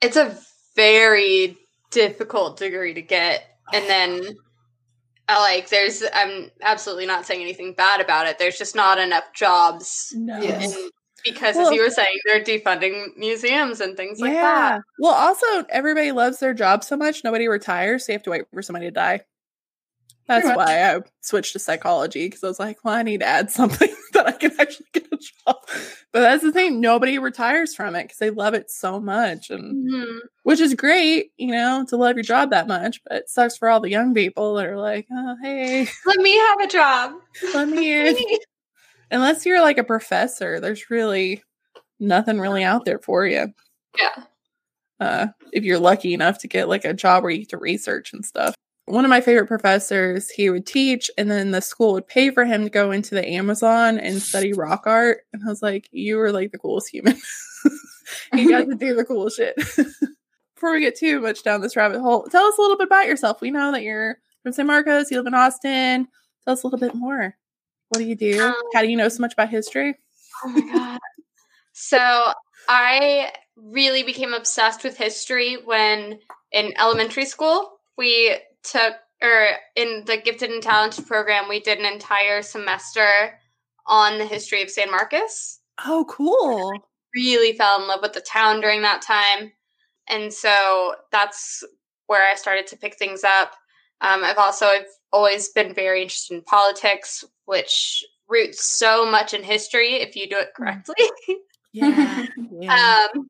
[0.00, 0.38] it's a
[0.74, 1.56] very
[1.90, 4.36] difficult degree to get, and then.
[5.28, 8.38] I like there's I'm absolutely not saying anything bad about it.
[8.38, 10.40] There's just not enough jobs no.
[10.40, 10.72] in
[11.24, 14.80] because well, as you were saying, they're defunding museums and things like that.
[15.00, 18.44] Well, also everybody loves their job so much, nobody retires, so you have to wait
[18.52, 19.22] for somebody to die.
[20.28, 23.50] That's why I switched to psychology because I was like, well, I need to add
[23.50, 25.56] something that I can actually get a job.
[26.12, 29.88] But that's the thing, nobody retires from it because they love it so much, and
[29.88, 30.18] mm-hmm.
[30.42, 33.02] which is great, you know, to love your job that much.
[33.04, 36.36] But it sucks for all the young people that are like, oh, hey, let me
[36.36, 37.12] have a job.
[37.54, 38.16] Let me in
[39.10, 41.42] unless you're like a professor, there's really
[42.00, 43.52] nothing really out there for you.
[43.98, 44.24] Yeah.
[44.98, 48.12] Uh, if you're lucky enough to get like a job where you get to research
[48.12, 48.54] and stuff.
[48.86, 52.44] One of my favorite professors, he would teach, and then the school would pay for
[52.44, 55.22] him to go into the Amazon and study rock art.
[55.32, 57.16] And I was like, "You were like the coolest human.
[58.34, 59.56] you got to do the cool shit."
[60.54, 63.06] Before we get too much down this rabbit hole, tell us a little bit about
[63.06, 63.40] yourself.
[63.40, 65.10] We know that you're from San Marcos.
[65.10, 66.08] You live in Austin.
[66.44, 67.36] Tell us a little bit more.
[67.88, 68.40] What do you do?
[68.42, 69.96] Um, How do you know so much about history?
[70.44, 70.98] Oh my god.
[71.72, 72.32] so
[72.68, 76.18] I really became obsessed with history when
[76.52, 78.36] in elementary school we
[78.66, 83.38] took or in the gifted and talented program we did an entire semester
[83.86, 85.60] on the history of San Marcos.
[85.84, 86.72] Oh, cool.
[87.14, 89.52] really fell in love with the town during that time.
[90.08, 91.64] And so that's
[92.06, 93.52] where I started to pick things up.
[94.00, 99.42] Um, I've also I've always been very interested in politics, which roots so much in
[99.42, 100.54] history if you do it mm.
[100.54, 100.94] correctly.
[101.72, 102.26] yeah.
[102.60, 103.06] yeah.
[103.14, 103.28] Um,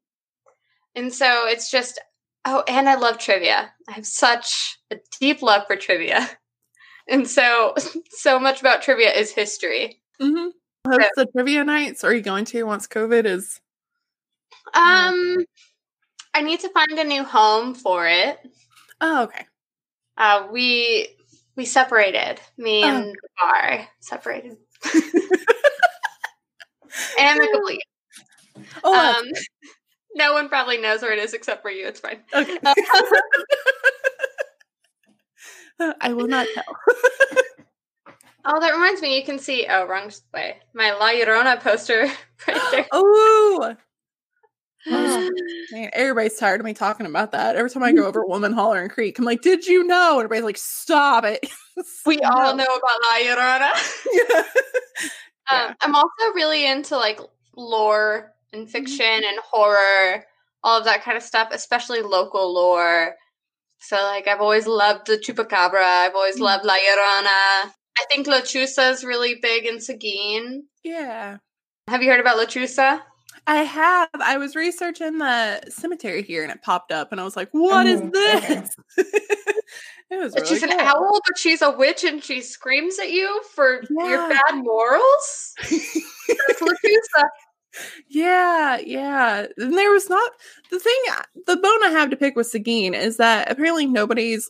[0.95, 2.01] and so it's just
[2.47, 3.73] oh, and I love trivia.
[3.89, 6.29] I have such a deep love for trivia,
[7.09, 7.75] and so
[8.11, 10.01] so much about trivia is history.
[10.21, 10.49] Mm-hmm.
[10.91, 12.05] So, the trivia nights.
[12.05, 13.61] Are you going to once COVID is?
[14.73, 15.45] Um,
[16.33, 18.39] I need to find a new home for it.
[19.01, 19.47] Oh, okay.
[20.17, 21.09] Uh, we
[21.57, 22.41] we separated.
[22.57, 22.89] Me oh.
[22.89, 24.57] and the bar separated.
[27.19, 27.81] Amicably.
[28.85, 29.25] Oh, um,
[30.17, 31.87] no one probably knows where it is except for you.
[31.87, 32.21] It's fine.
[32.35, 32.59] Okay.
[36.01, 36.65] I will not tell.
[38.47, 39.19] oh, that reminds me.
[39.19, 39.67] You can see.
[39.69, 40.57] Oh, wrong way.
[40.73, 42.07] My La Llorona poster
[42.49, 42.87] right there.
[42.93, 43.77] Oh.
[44.89, 45.31] Oh,
[45.73, 47.57] man, everybody's tired of me talking about that.
[47.57, 50.45] Every time I go over Woman Hollering Creek, I'm like, "Did you know?" And everybody's
[50.45, 51.45] like, "Stop it."
[52.07, 53.71] we all know about La Llorona.
[54.13, 54.43] yeah.
[55.51, 57.19] Um, I'm also really into like
[57.57, 58.73] lore and mm-hmm.
[58.73, 59.25] fiction mm-hmm.
[59.25, 60.25] and horror,
[60.63, 63.15] all of that kind of stuff, especially local lore.
[63.79, 65.83] So, like, I've always loved the Chupacabra.
[65.83, 66.45] I've always mm-hmm.
[66.45, 67.73] loved La Llorona.
[67.99, 70.65] I think Lechuza is really big in Seguin.
[70.83, 71.39] Yeah.
[71.89, 73.01] Have you heard about Lechuza?
[73.47, 74.09] I have.
[74.15, 77.87] I was researching the cemetery here and it popped up and I was like, "What
[77.87, 78.77] is this?
[78.97, 80.73] it was really she's cool.
[80.73, 84.09] an owl, but she's a witch and she screams at you for yeah.
[84.09, 85.55] your bad morals.
[88.09, 89.47] Yeah, yeah.
[89.57, 90.33] And there was not
[90.71, 94.49] the thing uh, the bone I have to pick with Seguin is that apparently nobody's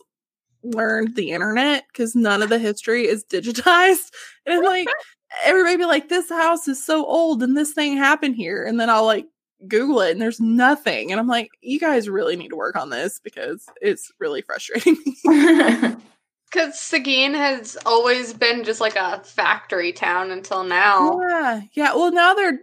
[0.63, 4.11] learned the internet because none of the history is digitized.
[4.45, 4.87] And like
[5.43, 8.63] everybody be like, this house is so old and this thing happened here.
[8.63, 9.25] And then I'll like
[9.67, 11.11] Google it and there's nothing.
[11.11, 14.97] And I'm like, you guys really need to work on this because it's really frustrating
[16.49, 21.19] Because Seguin has always been just like a factory town until now.
[21.19, 21.61] Yeah.
[21.73, 21.95] Yeah.
[21.95, 22.61] Well, now their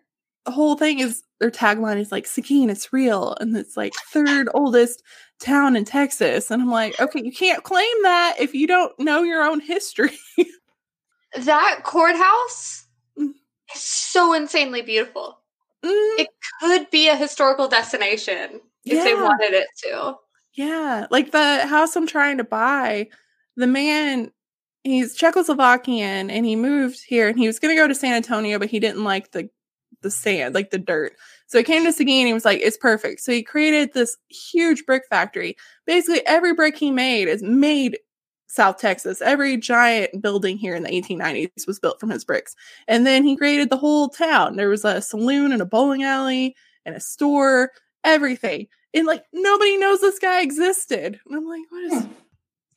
[0.50, 3.37] whole thing is their tagline is like, Seguin, it's real.
[3.40, 5.02] And it's like third oldest
[5.40, 6.50] town in Texas.
[6.50, 10.16] And I'm like, okay, you can't claim that if you don't know your own history.
[11.37, 12.87] that courthouse
[13.18, 13.33] mm.
[13.74, 15.38] is so insanely beautiful.
[15.85, 16.20] Mm.
[16.20, 16.28] It
[16.61, 19.04] could be a historical destination if yeah.
[19.04, 20.14] they wanted it to.
[20.54, 21.07] Yeah.
[21.11, 23.09] Like the house I'm trying to buy,
[23.57, 24.30] the man,
[24.85, 28.59] he's Czechoslovakian and he moved here and he was going to go to San Antonio,
[28.59, 29.48] but he didn't like the
[30.05, 31.14] the sand, like the dirt.
[31.49, 33.21] So he came to Seguin and he was like, it's perfect.
[33.21, 35.57] So he created this huge brick factory.
[35.87, 37.99] Basically, every brick he made is made
[38.47, 39.21] South Texas.
[39.21, 42.55] Every giant building here in the 1890s was built from his bricks.
[42.87, 44.55] And then he created the whole town.
[44.55, 46.55] There was a saloon and a bowling alley
[46.87, 47.73] and a store,
[48.05, 48.69] everything.
[48.95, 51.19] And like nobody knows this guy existed.
[51.27, 52.07] And I'm like, what is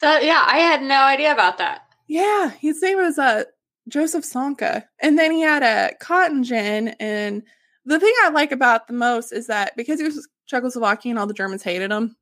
[0.02, 0.24] that?
[0.24, 1.82] Yeah, I had no idea about that.
[2.08, 3.44] Yeah, his name was uh
[3.88, 4.84] Joseph Sonka.
[5.02, 6.90] And then he had a cotton gin.
[7.00, 7.44] And
[7.86, 11.34] the thing I like about the most is that because he was Czechoslovakian, all the
[11.34, 12.16] Germans hated him.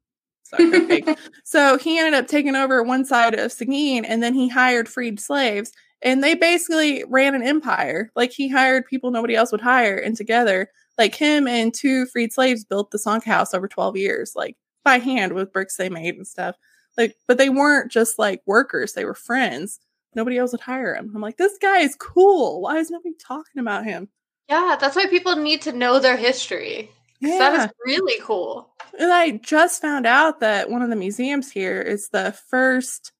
[1.43, 5.19] so he ended up taking over one side of Seguin and then he hired freed
[5.19, 5.71] slaves
[6.04, 8.12] and they basically ran an empire.
[8.15, 12.32] Like he hired people nobody else would hire and together, like him and two freed
[12.32, 16.15] slaves built the Sonk house over 12 years, like by hand with bricks they made
[16.15, 16.56] and stuff.
[16.97, 19.80] Like, but they weren't just like workers, they were friends.
[20.15, 21.12] Nobody else would hire him.
[21.13, 22.62] I'm like, this guy is cool.
[22.62, 24.10] Why is nobody talking about him?
[24.49, 26.89] Yeah, that's why people need to know their history.
[27.19, 27.38] Yeah.
[27.38, 28.69] That is really cool.
[28.99, 33.12] And I just found out that one of the museums here is the first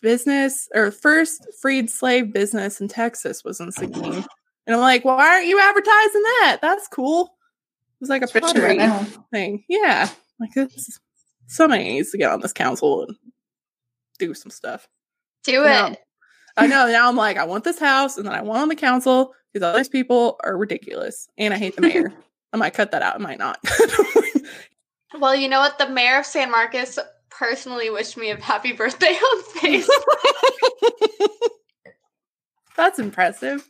[0.00, 4.24] business or first freed slave business in Texas was in Seguin.
[4.66, 6.58] And I'm like, why aren't you advertising that?
[6.62, 7.24] That's cool.
[7.24, 8.78] It was like a pottery
[9.30, 9.64] thing.
[9.68, 10.08] Yeah.
[10.38, 10.98] Like this
[11.46, 13.16] somebody needs to get on this council and
[14.18, 14.88] do some stuff.
[15.42, 15.98] Do it.
[16.56, 16.86] I know.
[16.86, 19.66] Now I'm like, I want this house and then I want on the council because
[19.66, 21.28] all these people are ridiculous.
[21.36, 22.12] And I hate the mayor.
[22.52, 23.16] I might cut that out.
[23.16, 23.58] I might not.
[25.18, 25.78] Well, you know what?
[25.78, 26.98] The mayor of San Marcos
[27.30, 29.88] personally wished me a happy birthday on Facebook.
[32.76, 33.68] That's impressive.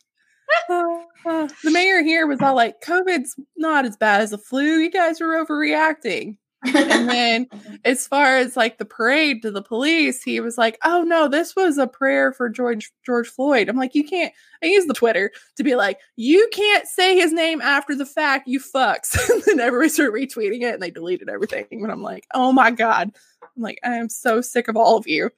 [0.70, 4.78] Uh, uh, the mayor here was all like, COVID's not as bad as the flu.
[4.78, 6.38] You guys are overreacting.
[6.64, 7.46] And then
[7.84, 11.54] as far as like the parade to the police, he was like, "Oh no, this
[11.54, 15.30] was a prayer for George George Floyd." I'm like, "You can't." I use the Twitter
[15.56, 19.60] to be like, "You can't say his name after the fact, you fucks." and then
[19.60, 21.66] everybody started retweeting it, and they deleted everything.
[21.70, 23.10] And I'm like, "Oh my god!"
[23.42, 25.30] I'm like, "I am so sick of all of you."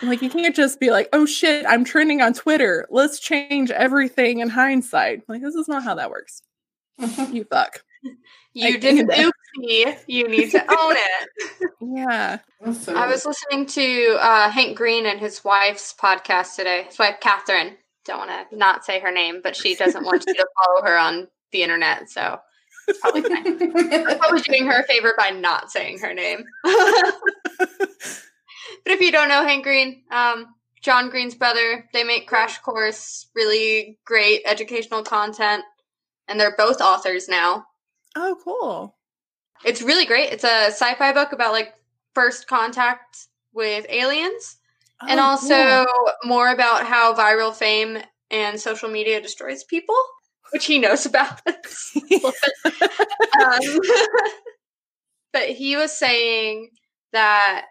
[0.00, 2.86] I'm like, you can't just be like, "Oh shit, I'm trending on Twitter.
[2.90, 6.42] Let's change everything in hindsight." I'm like, this is not how that works.
[7.30, 7.82] you fuck.
[8.56, 9.98] You I did oopsie.
[10.06, 11.28] You need to own it.
[11.82, 12.38] yeah.
[12.64, 16.84] I was listening to uh, Hank Green and his wife's podcast today.
[16.84, 17.76] His wife, Catherine.
[18.06, 20.96] Don't want to not say her name, but she doesn't want you to follow her
[20.96, 22.08] on the internet.
[22.08, 22.38] So
[23.02, 23.20] probably
[24.16, 26.42] probably doing her a favor by not saying her name.
[26.64, 26.80] but
[28.86, 30.46] if you don't know Hank Green, um,
[30.80, 35.62] John Green's brother, they make Crash Course really great educational content,
[36.26, 37.66] and they're both authors now.
[38.16, 38.96] Oh, cool.
[39.64, 40.32] It's really great.
[40.32, 41.74] It's a sci-fi book about like
[42.14, 44.56] first contact with aliens
[45.02, 46.12] oh, and also cool.
[46.24, 47.98] more about how viral fame
[48.30, 49.94] and social media destroys people,
[50.52, 51.40] which he knows about.
[51.46, 52.32] um,
[55.32, 56.70] but he was saying
[57.12, 57.66] that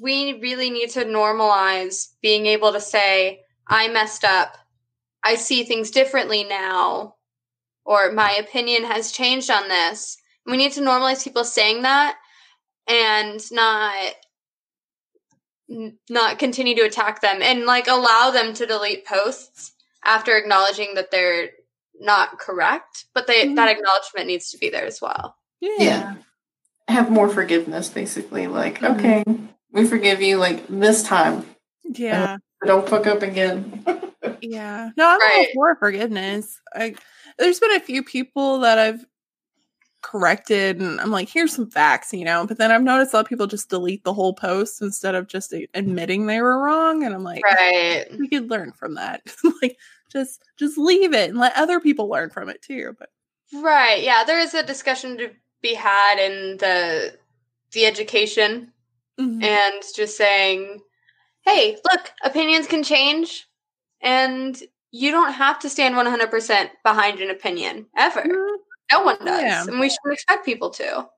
[0.00, 4.56] we really need to normalize being able to say, I messed up.
[5.22, 7.16] I see things differently now
[7.84, 10.16] or my opinion has changed on this.
[10.46, 12.16] We need to normalize people saying that
[12.88, 14.14] and not
[16.10, 19.72] not continue to attack them and like allow them to delete posts
[20.04, 21.50] after acknowledging that they're
[22.00, 23.54] not correct, but they mm-hmm.
[23.54, 25.36] that acknowledgement needs to be there as well.
[25.60, 25.76] Yeah.
[25.78, 26.14] yeah.
[26.88, 28.98] Have more forgiveness basically like mm-hmm.
[28.98, 29.24] okay,
[29.70, 31.46] we forgive you like this time.
[31.84, 32.38] Yeah.
[32.64, 33.84] Don't fuck up again.
[34.40, 34.90] yeah.
[34.96, 35.46] No, I'm right.
[35.56, 36.60] all for forgiveness.
[36.74, 36.94] I
[37.38, 39.04] there's been a few people that I've
[40.02, 42.46] corrected and I'm like, here's some facts, you know.
[42.46, 45.28] But then I've noticed a lot of people just delete the whole post instead of
[45.28, 47.04] just admitting they were wrong.
[47.04, 49.22] And I'm like, right, we could learn from that.
[49.62, 49.78] like
[50.10, 52.94] just just leave it and let other people learn from it too.
[52.98, 53.08] But
[53.62, 55.30] right, yeah, there is a discussion to
[55.62, 57.16] be had in the
[57.72, 58.72] the education
[59.18, 59.42] mm-hmm.
[59.42, 60.80] and just saying,
[61.42, 63.46] hey, look, opinions can change
[64.02, 64.60] and
[64.92, 68.20] you don't have to stand 100% behind an opinion ever.
[68.20, 68.56] Mm-hmm.
[68.92, 69.40] No one does.
[69.40, 69.64] Yeah.
[69.66, 71.08] And we shouldn't expect people to.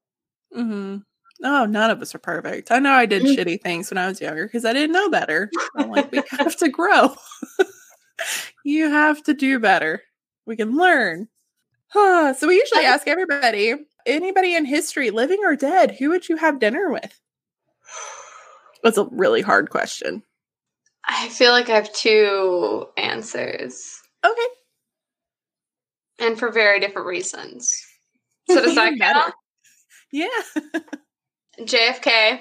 [0.57, 0.99] Mm-hmm.
[1.43, 2.71] Oh, none of us are perfect.
[2.71, 3.33] I know I did mm-hmm.
[3.33, 5.51] shitty things when I was younger because I didn't know better.
[5.77, 7.17] I'm like, we have to grow.
[8.65, 10.03] you have to do better.
[10.47, 11.29] We can learn.
[11.93, 13.75] so we usually ask everybody,
[14.07, 17.21] anybody in history, living or dead, who would you have dinner with?
[18.85, 20.23] That's a really hard question.
[21.07, 24.01] I feel like I have two answers.
[24.25, 24.47] Okay.
[26.21, 27.77] And for very different reasons.
[28.49, 29.35] So does that count?
[30.13, 30.29] Yeah.
[31.61, 32.41] JFK.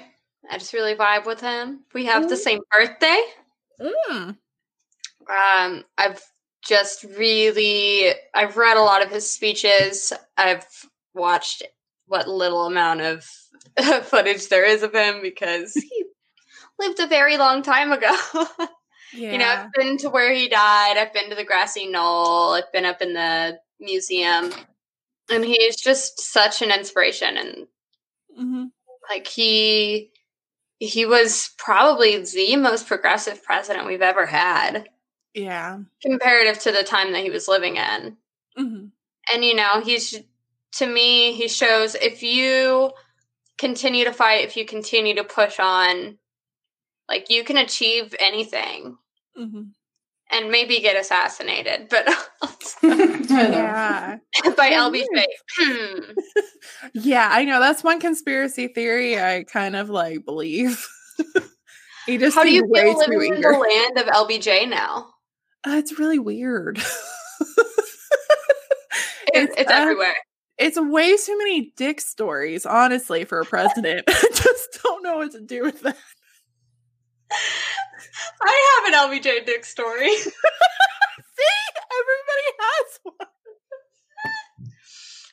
[0.50, 1.80] I just really vibe with him.
[1.94, 3.22] We have the same birthday.
[3.80, 4.36] Mm.
[5.28, 6.22] Um, I've
[6.66, 10.12] just really I've read a lot of his speeches.
[10.36, 10.66] I've
[11.14, 11.62] watched
[12.06, 13.24] what little amount of
[14.04, 16.04] footage there is of him because he
[16.78, 18.14] lived a very long time ago.
[18.34, 18.66] yeah.
[19.16, 20.96] You know, I've been to where he died.
[20.96, 22.54] I've been to the grassy knoll.
[22.54, 24.50] I've been up in the museum,
[25.30, 27.36] and he's just such an inspiration.
[27.36, 27.66] And
[28.36, 28.64] mm-hmm.
[29.08, 30.10] like he,
[30.80, 34.88] he was probably the most progressive president we've ever had.
[35.32, 38.16] Yeah, comparative to the time that he was living in.
[38.58, 38.86] Mm-hmm.
[39.32, 40.20] And you know, he's
[40.72, 42.90] to me, he shows if you
[43.58, 46.18] continue to fight, if you continue to push on,
[47.08, 48.96] like you can achieve anything.
[49.38, 49.62] Mm-hmm.
[50.30, 52.08] And maybe get assassinated, but
[52.82, 54.16] yeah,
[54.56, 55.24] by LBJ.
[55.56, 55.98] Hmm.
[56.94, 60.86] yeah, I know that's one conspiracy theory I kind of like believe.
[62.06, 65.10] he just how do you feel living in the land of LBJ now?
[65.66, 66.78] Uh, it's really weird.
[69.32, 70.14] it's, it's uh, everywhere.
[70.58, 74.04] It's way too many dick stories, honestly, for a president.
[74.08, 75.96] I just don't know what to do with that.
[78.42, 80.16] I have an LBJ Dick story.
[80.16, 80.30] See,
[82.00, 83.28] everybody has one.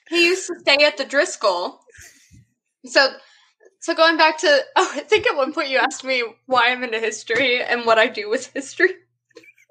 [0.09, 1.79] He used to stay at the Driscoll.
[2.85, 3.07] So,
[3.79, 6.83] so going back to, oh, I think at one point you asked me why I'm
[6.83, 8.91] into history and what I do with history,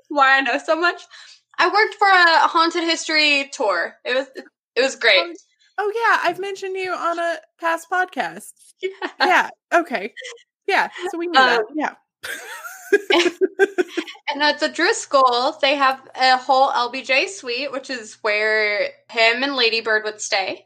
[0.08, 1.02] why I know so much.
[1.58, 3.96] I worked for a haunted history tour.
[4.04, 4.26] It was
[4.74, 5.36] it was great.
[5.76, 8.52] Oh yeah, I've mentioned you on a past podcast.
[8.80, 9.10] Yeah.
[9.18, 9.50] Yeah.
[9.74, 10.14] Okay.
[10.66, 10.88] Yeah.
[11.10, 11.64] So we knew um, that.
[11.74, 11.94] Yeah.
[14.32, 19.54] and at the Driscoll, they have a whole LBJ suite, which is where him and
[19.54, 20.64] Lady Bird would stay.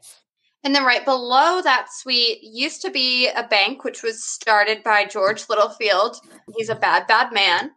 [0.63, 5.05] And then right below that suite used to be a bank, which was started by
[5.05, 6.17] George Littlefield.
[6.57, 7.69] He's a bad, bad man.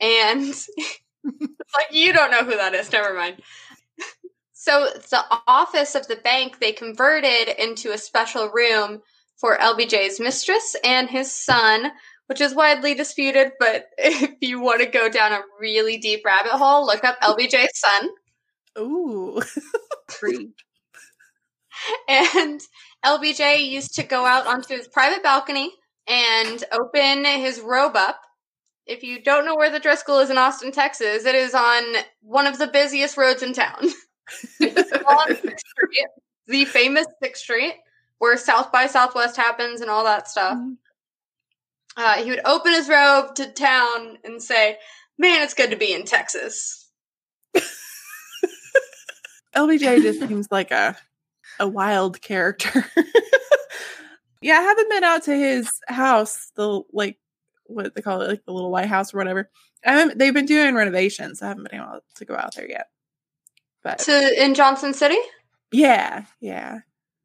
[0.00, 0.44] And
[1.24, 2.92] like, you don't know who that is.
[2.92, 3.42] Never mind.
[4.52, 9.00] So the office of the bank they converted into a special room
[9.36, 11.92] for LBJ's mistress and his son,
[12.26, 13.52] which is widely disputed.
[13.58, 17.78] But if you want to go down a really deep rabbit hole, look up LBJ's
[17.78, 18.08] son.
[18.78, 19.40] Ooh,
[22.08, 22.60] and
[23.04, 25.72] LBJ used to go out onto his private balcony
[26.06, 28.20] and open his robe up.
[28.86, 31.82] If you don't know where the Driscoll is in Austin, Texas, it is on
[32.20, 33.88] one of the busiest roads in town.
[34.58, 36.06] Street,
[36.46, 37.74] the famous Sixth Street,
[38.18, 40.56] where South by Southwest happens and all that stuff.
[40.56, 40.72] Mm-hmm.
[41.96, 44.78] Uh, he would open his robe to town and say,
[45.18, 46.90] "Man, it's good to be in Texas."
[49.56, 50.96] LBJ just seems like a
[51.58, 52.84] a wild character.
[54.42, 57.18] yeah, I haven't been out to his house, the like
[57.64, 59.50] what they call it, like the little White House or whatever.
[59.82, 61.42] they've been doing renovations.
[61.42, 62.88] I haven't been able to go out there yet.
[63.82, 65.18] But to in Johnson City?
[65.72, 66.80] Yeah, yeah.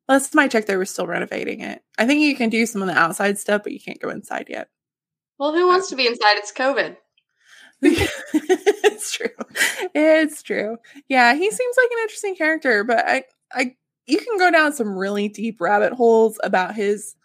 [0.07, 1.83] Last time I checked, they were still renovating it.
[1.97, 4.47] I think you can do some of the outside stuff, but you can't go inside
[4.49, 4.69] yet.
[5.37, 6.37] Well, who wants uh, to be inside?
[6.37, 6.97] It's COVID.
[7.81, 9.29] it's true.
[9.95, 10.77] It's true.
[11.09, 13.75] Yeah, he seems like an interesting character, but I, I,
[14.05, 17.15] you can go down some really deep rabbit holes about his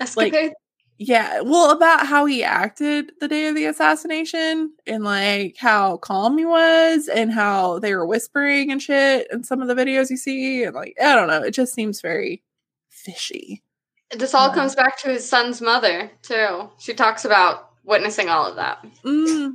[0.00, 0.32] escapade.
[0.32, 0.54] Like,
[1.02, 6.36] yeah, well, about how he acted the day of the assassination and like how calm
[6.36, 10.18] he was and how they were whispering and shit in some of the videos you
[10.18, 10.62] see.
[10.62, 12.42] And like, I don't know, it just seems very
[12.90, 13.62] fishy.
[14.10, 16.68] This all comes back to his son's mother, too.
[16.78, 18.84] She talks about witnessing all of that.
[19.02, 19.54] Mm,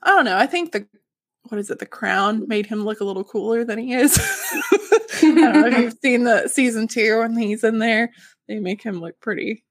[0.00, 0.36] I don't know.
[0.36, 0.86] I think the,
[1.48, 4.16] what is it, the crown made him look a little cooler than he is.
[4.20, 8.12] I don't know if you've seen the season two when he's in there.
[8.46, 9.64] They make him look pretty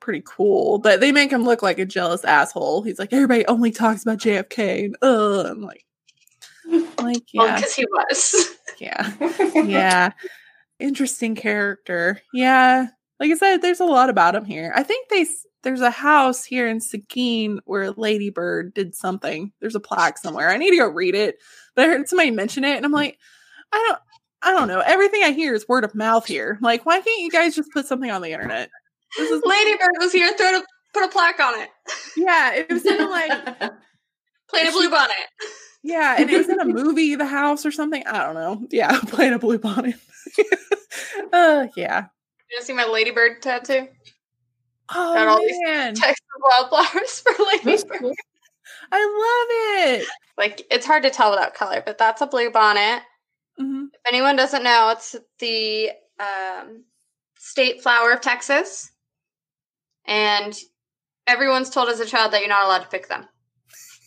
[0.00, 2.82] pretty cool, but they make him look like a jealous asshole.
[2.82, 5.84] He's like, everybody only talks about JFK, and uh, I'm like,
[6.98, 9.12] like yeah, because he was, yeah,
[9.54, 10.12] yeah,
[10.78, 12.88] interesting character, yeah.
[13.18, 14.72] Like I said, there's a lot about him here.
[14.74, 15.26] I think they
[15.62, 19.52] there's a house here in Seguin where Lady Bird did something.
[19.60, 20.48] There's a plaque somewhere.
[20.48, 21.36] I need to go read it,
[21.74, 23.18] but I heard somebody mention it, and I'm like,
[23.72, 24.00] I don't.
[24.42, 24.80] I don't know.
[24.80, 26.58] Everything I hear is word of mouth here.
[26.62, 28.70] Like, why can't you guys just put something on the internet?
[29.16, 30.32] This is Lady Bird was here.
[30.36, 31.70] Throw a, put a plaque on it.
[32.16, 33.32] Yeah, it was in like
[34.48, 35.16] playing a blue bonnet.
[35.82, 38.06] Yeah, and it was in a movie, The House or something.
[38.06, 38.66] I don't know.
[38.70, 39.96] Yeah, playing a blue bonnet.
[41.32, 42.06] uh, yeah.
[42.50, 43.88] You see my ladybird tattoo?
[44.92, 45.94] Oh Got all man.
[45.94, 48.16] these Texas wildflowers for ladybird.
[48.92, 50.08] I love it.
[50.36, 53.02] Like it's hard to tell without color, but that's a blue bonnet.
[53.60, 53.84] Mm-hmm.
[53.92, 56.84] If anyone doesn't know, it's the um,
[57.38, 58.90] state flower of Texas.
[60.10, 60.58] And
[61.26, 63.26] everyone's told as a child that you're not allowed to pick them.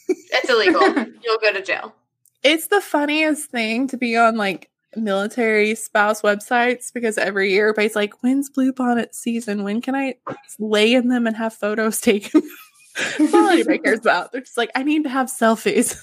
[0.09, 0.81] it's illegal.
[1.23, 1.95] You'll go to jail.
[2.43, 7.95] It's the funniest thing to be on like military spouse websites because every year everybody's
[7.95, 9.63] like, when's bluebonnet season?
[9.63, 10.15] When can I
[10.59, 12.41] lay in them and have photos taken?
[13.17, 14.31] That's all anybody cares about.
[14.33, 15.97] They're just like, I need to have selfies.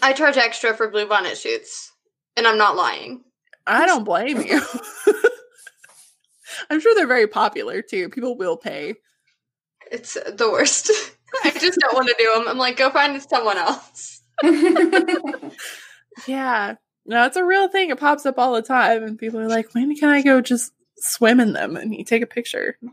[0.00, 1.92] I charge extra for bluebonnet shoots,
[2.36, 3.22] and I'm not lying.
[3.66, 4.62] I don't blame you.
[6.70, 8.08] I'm sure they're very popular too.
[8.08, 8.94] People will pay.
[9.90, 10.90] It's the worst.
[11.44, 12.48] I just don't want to do them.
[12.48, 14.20] I'm like, go find someone else.
[16.26, 16.74] yeah.
[17.04, 17.90] No, it's a real thing.
[17.90, 20.72] It pops up all the time, and people are like, when can I go just
[20.98, 21.76] swim in them?
[21.76, 22.78] And you take a picture.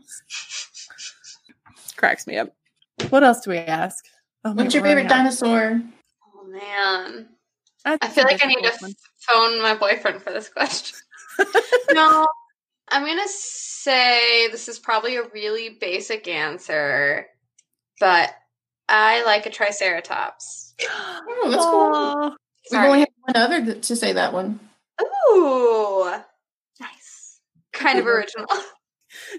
[1.96, 2.54] Cracks me up.
[3.10, 4.04] What else do we ask?
[4.44, 5.80] Oh What's your favorite dinosaur?
[6.34, 7.28] Oh man.
[7.84, 10.98] That's I feel like I need to phone my boyfriend for this question.
[11.92, 12.26] no,
[12.90, 17.26] I'm going to say this is probably a really basic answer,
[17.98, 18.34] but
[18.88, 20.74] I like a Triceratops.
[20.88, 22.36] oh, that's cool.
[22.70, 24.60] We've only had one other to say that one.
[25.32, 26.10] Ooh,
[26.80, 27.40] nice.
[27.72, 28.46] Kind of original.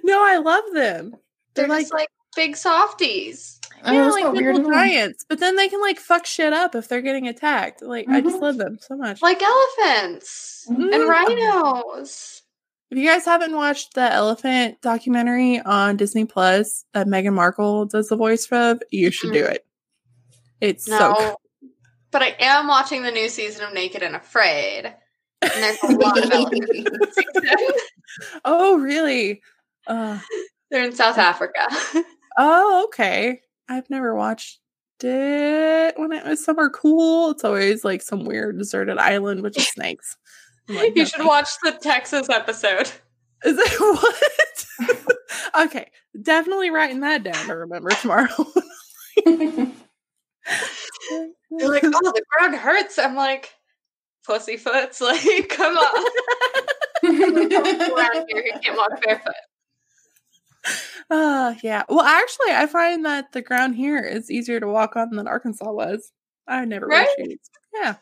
[0.03, 1.15] No, I love them.
[1.53, 3.59] They're, They're like, like big softies.
[3.83, 5.25] Yeah, oh, like little giants.
[5.27, 7.81] But then they can like fuck shit up if they're getting attacked.
[7.81, 8.15] Like mm-hmm.
[8.15, 8.43] I just mm-hmm.
[8.43, 9.21] love them so much.
[9.21, 10.93] Like elephants mm-hmm.
[10.93, 12.40] and rhinos.
[12.91, 18.09] If you guys haven't watched the elephant documentary on Disney Plus that Meghan Markle does
[18.09, 19.65] the voice of, you should do it.
[20.59, 21.41] It's no, so cool.
[22.11, 24.93] But I am watching the new season of Naked and Afraid.
[25.41, 27.17] And there's a lot of elephants.
[28.45, 29.41] oh, really?
[29.87, 30.19] Uh,
[30.69, 31.65] They're in South Africa.
[32.37, 33.39] oh, okay.
[33.69, 34.59] I've never watched
[35.01, 37.31] it when it was somewhere cool.
[37.31, 40.17] It's always like some weird deserted island with just snakes.
[40.67, 42.91] Like, you should watch the Texas episode.
[43.43, 44.21] Is it what?
[45.65, 45.89] okay,
[46.21, 48.29] definitely writing that down to remember tomorrow.
[49.25, 49.71] They're
[51.69, 52.97] like, oh, the ground hurts.
[52.97, 53.53] I'm like,
[54.27, 55.01] pussyfoots.
[55.01, 56.05] Like, come on.
[57.03, 59.33] around here, you can't walk barefoot.
[61.09, 61.83] Uh, yeah.
[61.89, 65.71] Well, actually, I find that the ground here is easier to walk on than Arkansas
[65.71, 66.11] was.
[66.47, 67.07] I never right?
[67.73, 67.95] Yeah.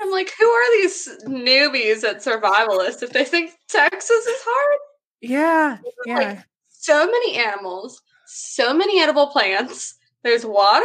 [0.00, 4.78] I'm like, who are these newbies at survivalists if they think Texas is hard?
[5.20, 5.78] Yeah.
[6.06, 6.18] Yeah.
[6.18, 6.38] Like,
[6.68, 9.94] so many animals, so many edible plants.
[10.22, 10.84] There's water,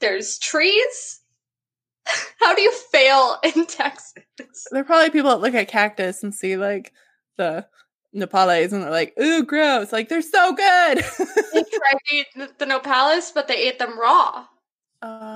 [0.00, 1.20] there's trees.
[2.40, 4.24] How do you fail in Texas?
[4.70, 6.92] There are probably people that look at cactus and see like
[7.36, 7.66] the
[8.14, 9.92] nopales and they're like, ooh, gross.
[9.92, 10.98] Like they're so good.
[11.52, 12.26] they tried to eat
[12.58, 14.46] the, nopales, but they ate them raw.
[15.02, 15.33] Uh,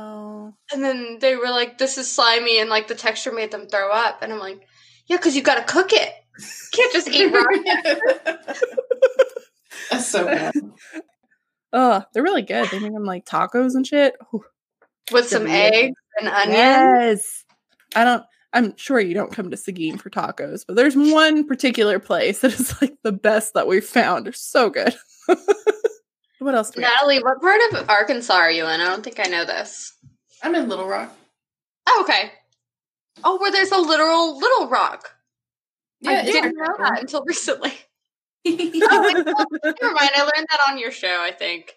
[0.48, 0.54] Oh.
[0.72, 3.90] And then they were like, this is slimy, and like the texture made them throw
[3.90, 4.22] up.
[4.22, 4.66] And I'm like,
[5.06, 6.12] yeah, because you got to cook it.
[6.38, 7.42] You can't just eat raw.
[9.90, 10.54] That's so bad.
[11.72, 12.68] Oh, they're really good.
[12.70, 14.14] They make them like tacos and shit.
[14.34, 14.44] Ooh.
[15.12, 16.54] With some eggs and onions.
[16.54, 17.44] Yes.
[17.94, 18.24] I don't.
[18.52, 22.58] I'm sure you don't come to Seguin for tacos, but there's one particular place that
[22.58, 24.26] is like the best that we've found.
[24.26, 24.94] They're so good.
[26.38, 26.76] what else?
[26.76, 28.80] Natalie, what part of Arkansas are you in?
[28.80, 29.94] I don't think I know this.
[30.42, 31.14] I'm in Little Rock.
[31.88, 32.32] Oh, okay.
[33.24, 35.14] Oh, where there's a literal Little Rock.
[36.00, 37.72] Yeah, I didn't know that until recently.
[38.46, 40.10] oh, wait, never mind.
[40.14, 41.74] I learned that on your show, I think.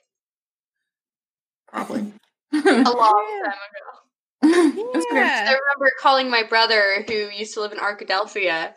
[1.67, 2.11] Probably.
[2.53, 5.03] a long time ago.
[5.13, 5.45] yeah.
[5.47, 8.73] I remember calling my brother who used to live in Arkadelphia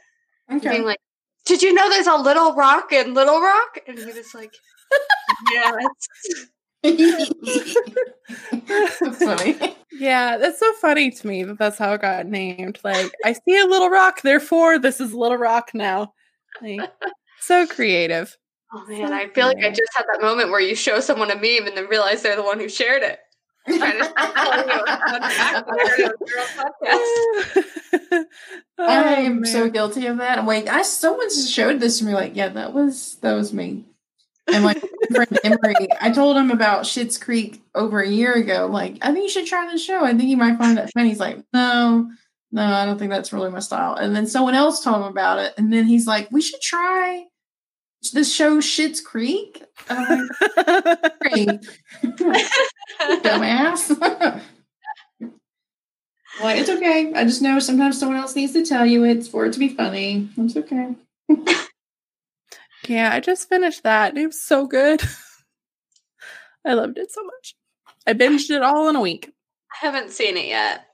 [0.52, 0.70] okay.
[0.70, 0.98] being like,
[1.46, 3.80] Did you know there's a little rock in Little Rock?
[3.86, 4.52] And he was like,
[5.52, 5.74] Yes.
[6.84, 7.32] That's
[9.24, 9.56] funny.
[9.92, 12.78] Yeah, that's so funny to me that that's how it got named.
[12.84, 16.12] Like, I see a little rock, therefore this is Little Rock now.
[16.60, 16.80] Like,
[17.40, 18.36] so creative.
[18.72, 19.54] Oh man, so I feel creative.
[19.54, 22.20] like I just had that moment where you show someone a meme and then realize
[22.22, 23.20] they're the one who shared it.
[23.66, 24.12] I'm
[28.78, 30.38] oh, so guilty of that.
[30.38, 32.12] I'm like, I someone showed this to me.
[32.12, 33.86] Like, yeah, that was that was me.
[34.46, 34.74] And my
[35.12, 38.68] friend Emery, I told him about Schitt's Creek over a year ago.
[38.70, 40.04] Like, I think you should try the show.
[40.04, 41.08] I think you might find it funny.
[41.08, 42.10] He's like, no,
[42.52, 43.94] no, I don't think that's really my style.
[43.94, 47.24] And then someone else told him about it, and then he's like, we should try
[48.12, 49.62] the show Schitt's Creek.
[49.88, 50.28] Um,
[53.22, 53.98] Dumbass.
[56.40, 57.12] well, it's okay.
[57.14, 59.70] I just know sometimes someone else needs to tell you it's for it to be
[59.70, 60.28] funny.
[60.36, 60.94] It's okay.
[62.88, 64.16] yeah, I just finished that.
[64.16, 65.02] It was so good.
[66.66, 67.54] I loved it so much.
[68.06, 69.30] I binged it all in a week.
[69.72, 70.86] I haven't seen it yet.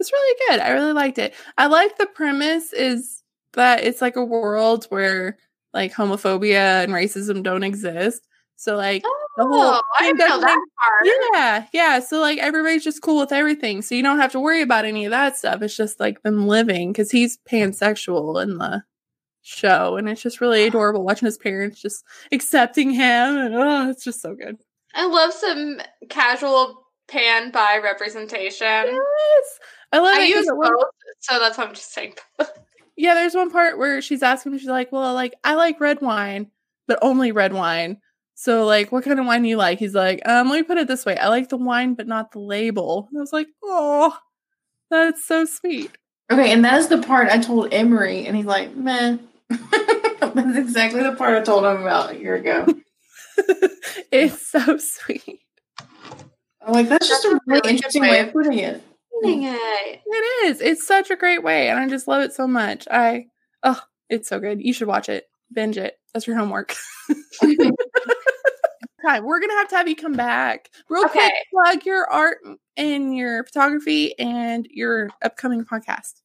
[0.00, 0.60] It's really good.
[0.60, 1.34] I really liked it.
[1.56, 3.22] I like the premise is
[3.52, 5.38] that it's like a world where
[5.72, 8.26] like homophobia and racism don't exist.
[8.56, 11.14] So like oh, the whole oh, I know that part.
[11.34, 12.00] Yeah, yeah.
[12.00, 13.82] So like everybody's just cool with everything.
[13.82, 15.62] So you don't have to worry about any of that stuff.
[15.62, 18.82] It's just like them living because he's pansexual in the
[19.42, 24.04] show, and it's just really adorable watching his parents just accepting him, and oh, it's
[24.04, 24.58] just so good.
[24.94, 28.66] I love some casual pan by representation.
[28.66, 29.58] Yes,
[29.92, 30.16] I love.
[30.16, 30.84] I use both,
[31.20, 32.14] so that's what I'm just saying.
[32.94, 36.50] Yeah, there's one part where she's asking, she's like, Well, like, I like red wine,
[36.86, 37.96] but only red wine.
[38.34, 39.78] So, like, what kind of wine do you like?
[39.78, 41.16] He's like, um, let me put it this way.
[41.16, 43.08] I like the wine, but not the label.
[43.10, 44.14] And I was like, Oh,
[44.90, 45.90] that's so sweet.
[46.30, 49.20] Okay, and that's the part I told Emery, and he's like, man.
[50.34, 52.66] that's exactly the part I told him about a year ago.
[54.10, 55.40] it's so sweet.
[56.64, 58.82] I'm like, that's, that's just a really interesting way of putting it
[59.22, 60.00] it.
[60.04, 60.60] It is.
[60.60, 62.86] It's such a great way, and I just love it so much.
[62.90, 63.26] I
[63.62, 64.60] oh, it's so good.
[64.60, 65.26] You should watch it.
[65.52, 65.96] Binge it.
[66.12, 66.74] That's your homework.
[69.04, 69.24] Time.
[69.24, 70.70] We're gonna have to have you come back.
[70.88, 71.18] Real okay.
[71.18, 72.38] quick, plug your art
[72.76, 76.21] and your photography and your upcoming podcast.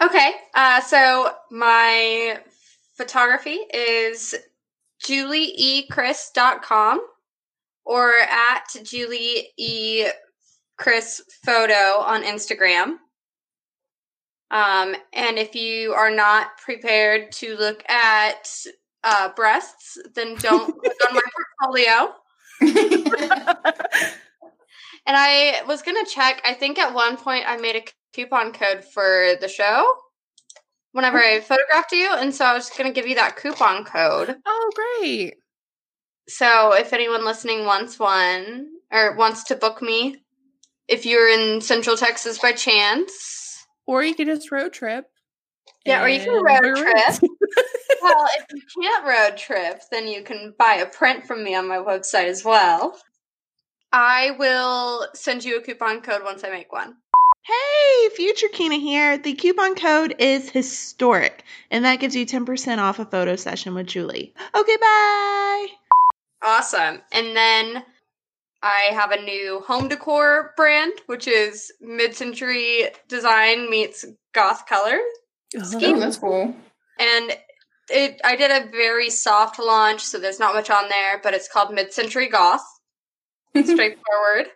[0.00, 0.32] Okay.
[0.54, 2.40] Uh, so my
[2.96, 4.34] photography is
[5.04, 7.00] julieechris.com
[7.84, 10.06] or at Julie E
[10.76, 12.96] Chris photo on Instagram.
[14.50, 18.48] Um, and if you are not prepared to look at
[19.02, 21.22] uh, breasts, then don't click on my
[21.60, 22.14] portfolio.
[25.06, 26.40] and I was gonna check.
[26.44, 27.84] I think at one point I made a
[28.16, 29.86] coupon code for the show.
[30.92, 34.36] whenever I photographed you, and so I was going to give you that coupon code.
[34.46, 35.34] Oh, great!
[36.26, 40.16] So if anyone listening wants one or wants to book me,
[40.88, 45.04] if you're in Central Texas by chance, or you could just road trip.
[45.84, 46.96] Yeah, or you can road trip.
[48.02, 51.68] well, if you can't road trip, then you can buy a print from me on
[51.68, 52.98] my website as well.
[53.92, 56.96] I will send you a coupon code once I make one.
[57.46, 59.18] Hey, Future Kina here.
[59.18, 63.86] The coupon code is historic, and that gives you 10% off a photo session with
[63.86, 64.34] Julie.
[64.52, 65.66] Okay, bye.
[66.42, 67.02] Awesome.
[67.12, 67.84] And then
[68.62, 74.98] I have a new home decor brand, which is mid century design meets goth color.
[75.56, 76.52] Oh, that's cool.
[76.98, 77.36] And
[77.88, 81.48] it I did a very soft launch, so there's not much on there, but it's
[81.48, 82.66] called Mid Century Goth.
[83.50, 84.48] Straightforward.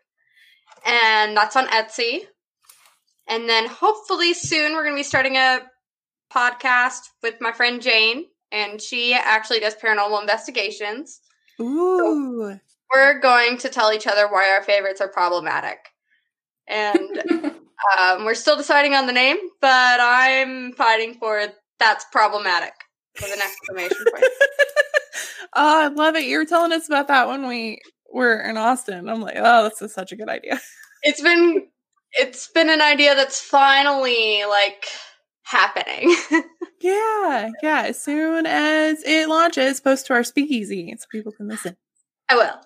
[0.85, 2.23] and that's on Etsy.
[3.31, 5.61] And then hopefully soon we're going to be starting a
[6.35, 11.21] podcast with my friend Jane, and she actually does paranormal investigations.
[11.61, 12.51] Ooh.
[12.51, 12.59] So
[12.93, 15.79] we're going to tell each other why our favorites are problematic.
[16.67, 21.47] And um, we're still deciding on the name, but I'm fighting for
[21.79, 22.75] that's problematic
[23.15, 24.25] with an exclamation point.
[25.55, 26.25] oh, I love it.
[26.25, 27.81] You were telling us about that when we
[28.13, 29.09] were in Austin.
[29.09, 30.61] I'm like, oh, this is such a good idea.
[31.03, 31.69] It's been
[32.13, 34.87] it's been an idea that's finally like
[35.43, 36.15] happening.
[36.81, 37.83] yeah, yeah.
[37.83, 41.77] As soon as it launches, post to our speakeasy so people can listen.
[42.29, 42.61] I will.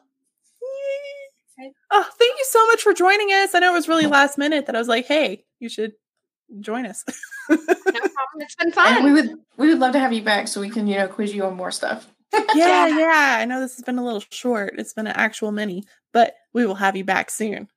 [1.90, 3.54] Oh, thank you so much for joining us.
[3.54, 5.92] I know it was really last minute that I was like, hey, you should
[6.60, 7.04] join us.
[7.48, 7.78] no problem.
[8.38, 8.96] It's been fun.
[8.96, 11.08] And we would we would love to have you back so we can, you know,
[11.08, 12.06] quiz you on more stuff.
[12.32, 12.42] yeah,
[12.88, 13.36] yeah.
[13.38, 14.74] I know this has been a little short.
[14.78, 17.68] It's been an actual mini, but we will have you back soon.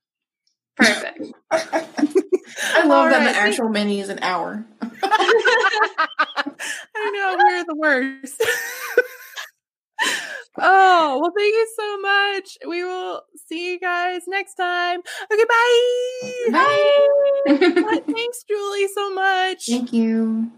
[0.78, 1.32] Perfect.
[1.50, 3.32] I love All that right.
[3.32, 4.64] the actual mini is an hour.
[4.82, 6.50] I
[6.96, 8.42] know we're the worst.
[10.58, 12.58] oh, well, thank you so much.
[12.66, 15.00] We will see you guys next time.
[15.32, 16.52] Okay, bye.
[16.52, 18.00] Bye.
[18.06, 19.66] Thanks, Julie, so much.
[19.66, 20.50] Thank you.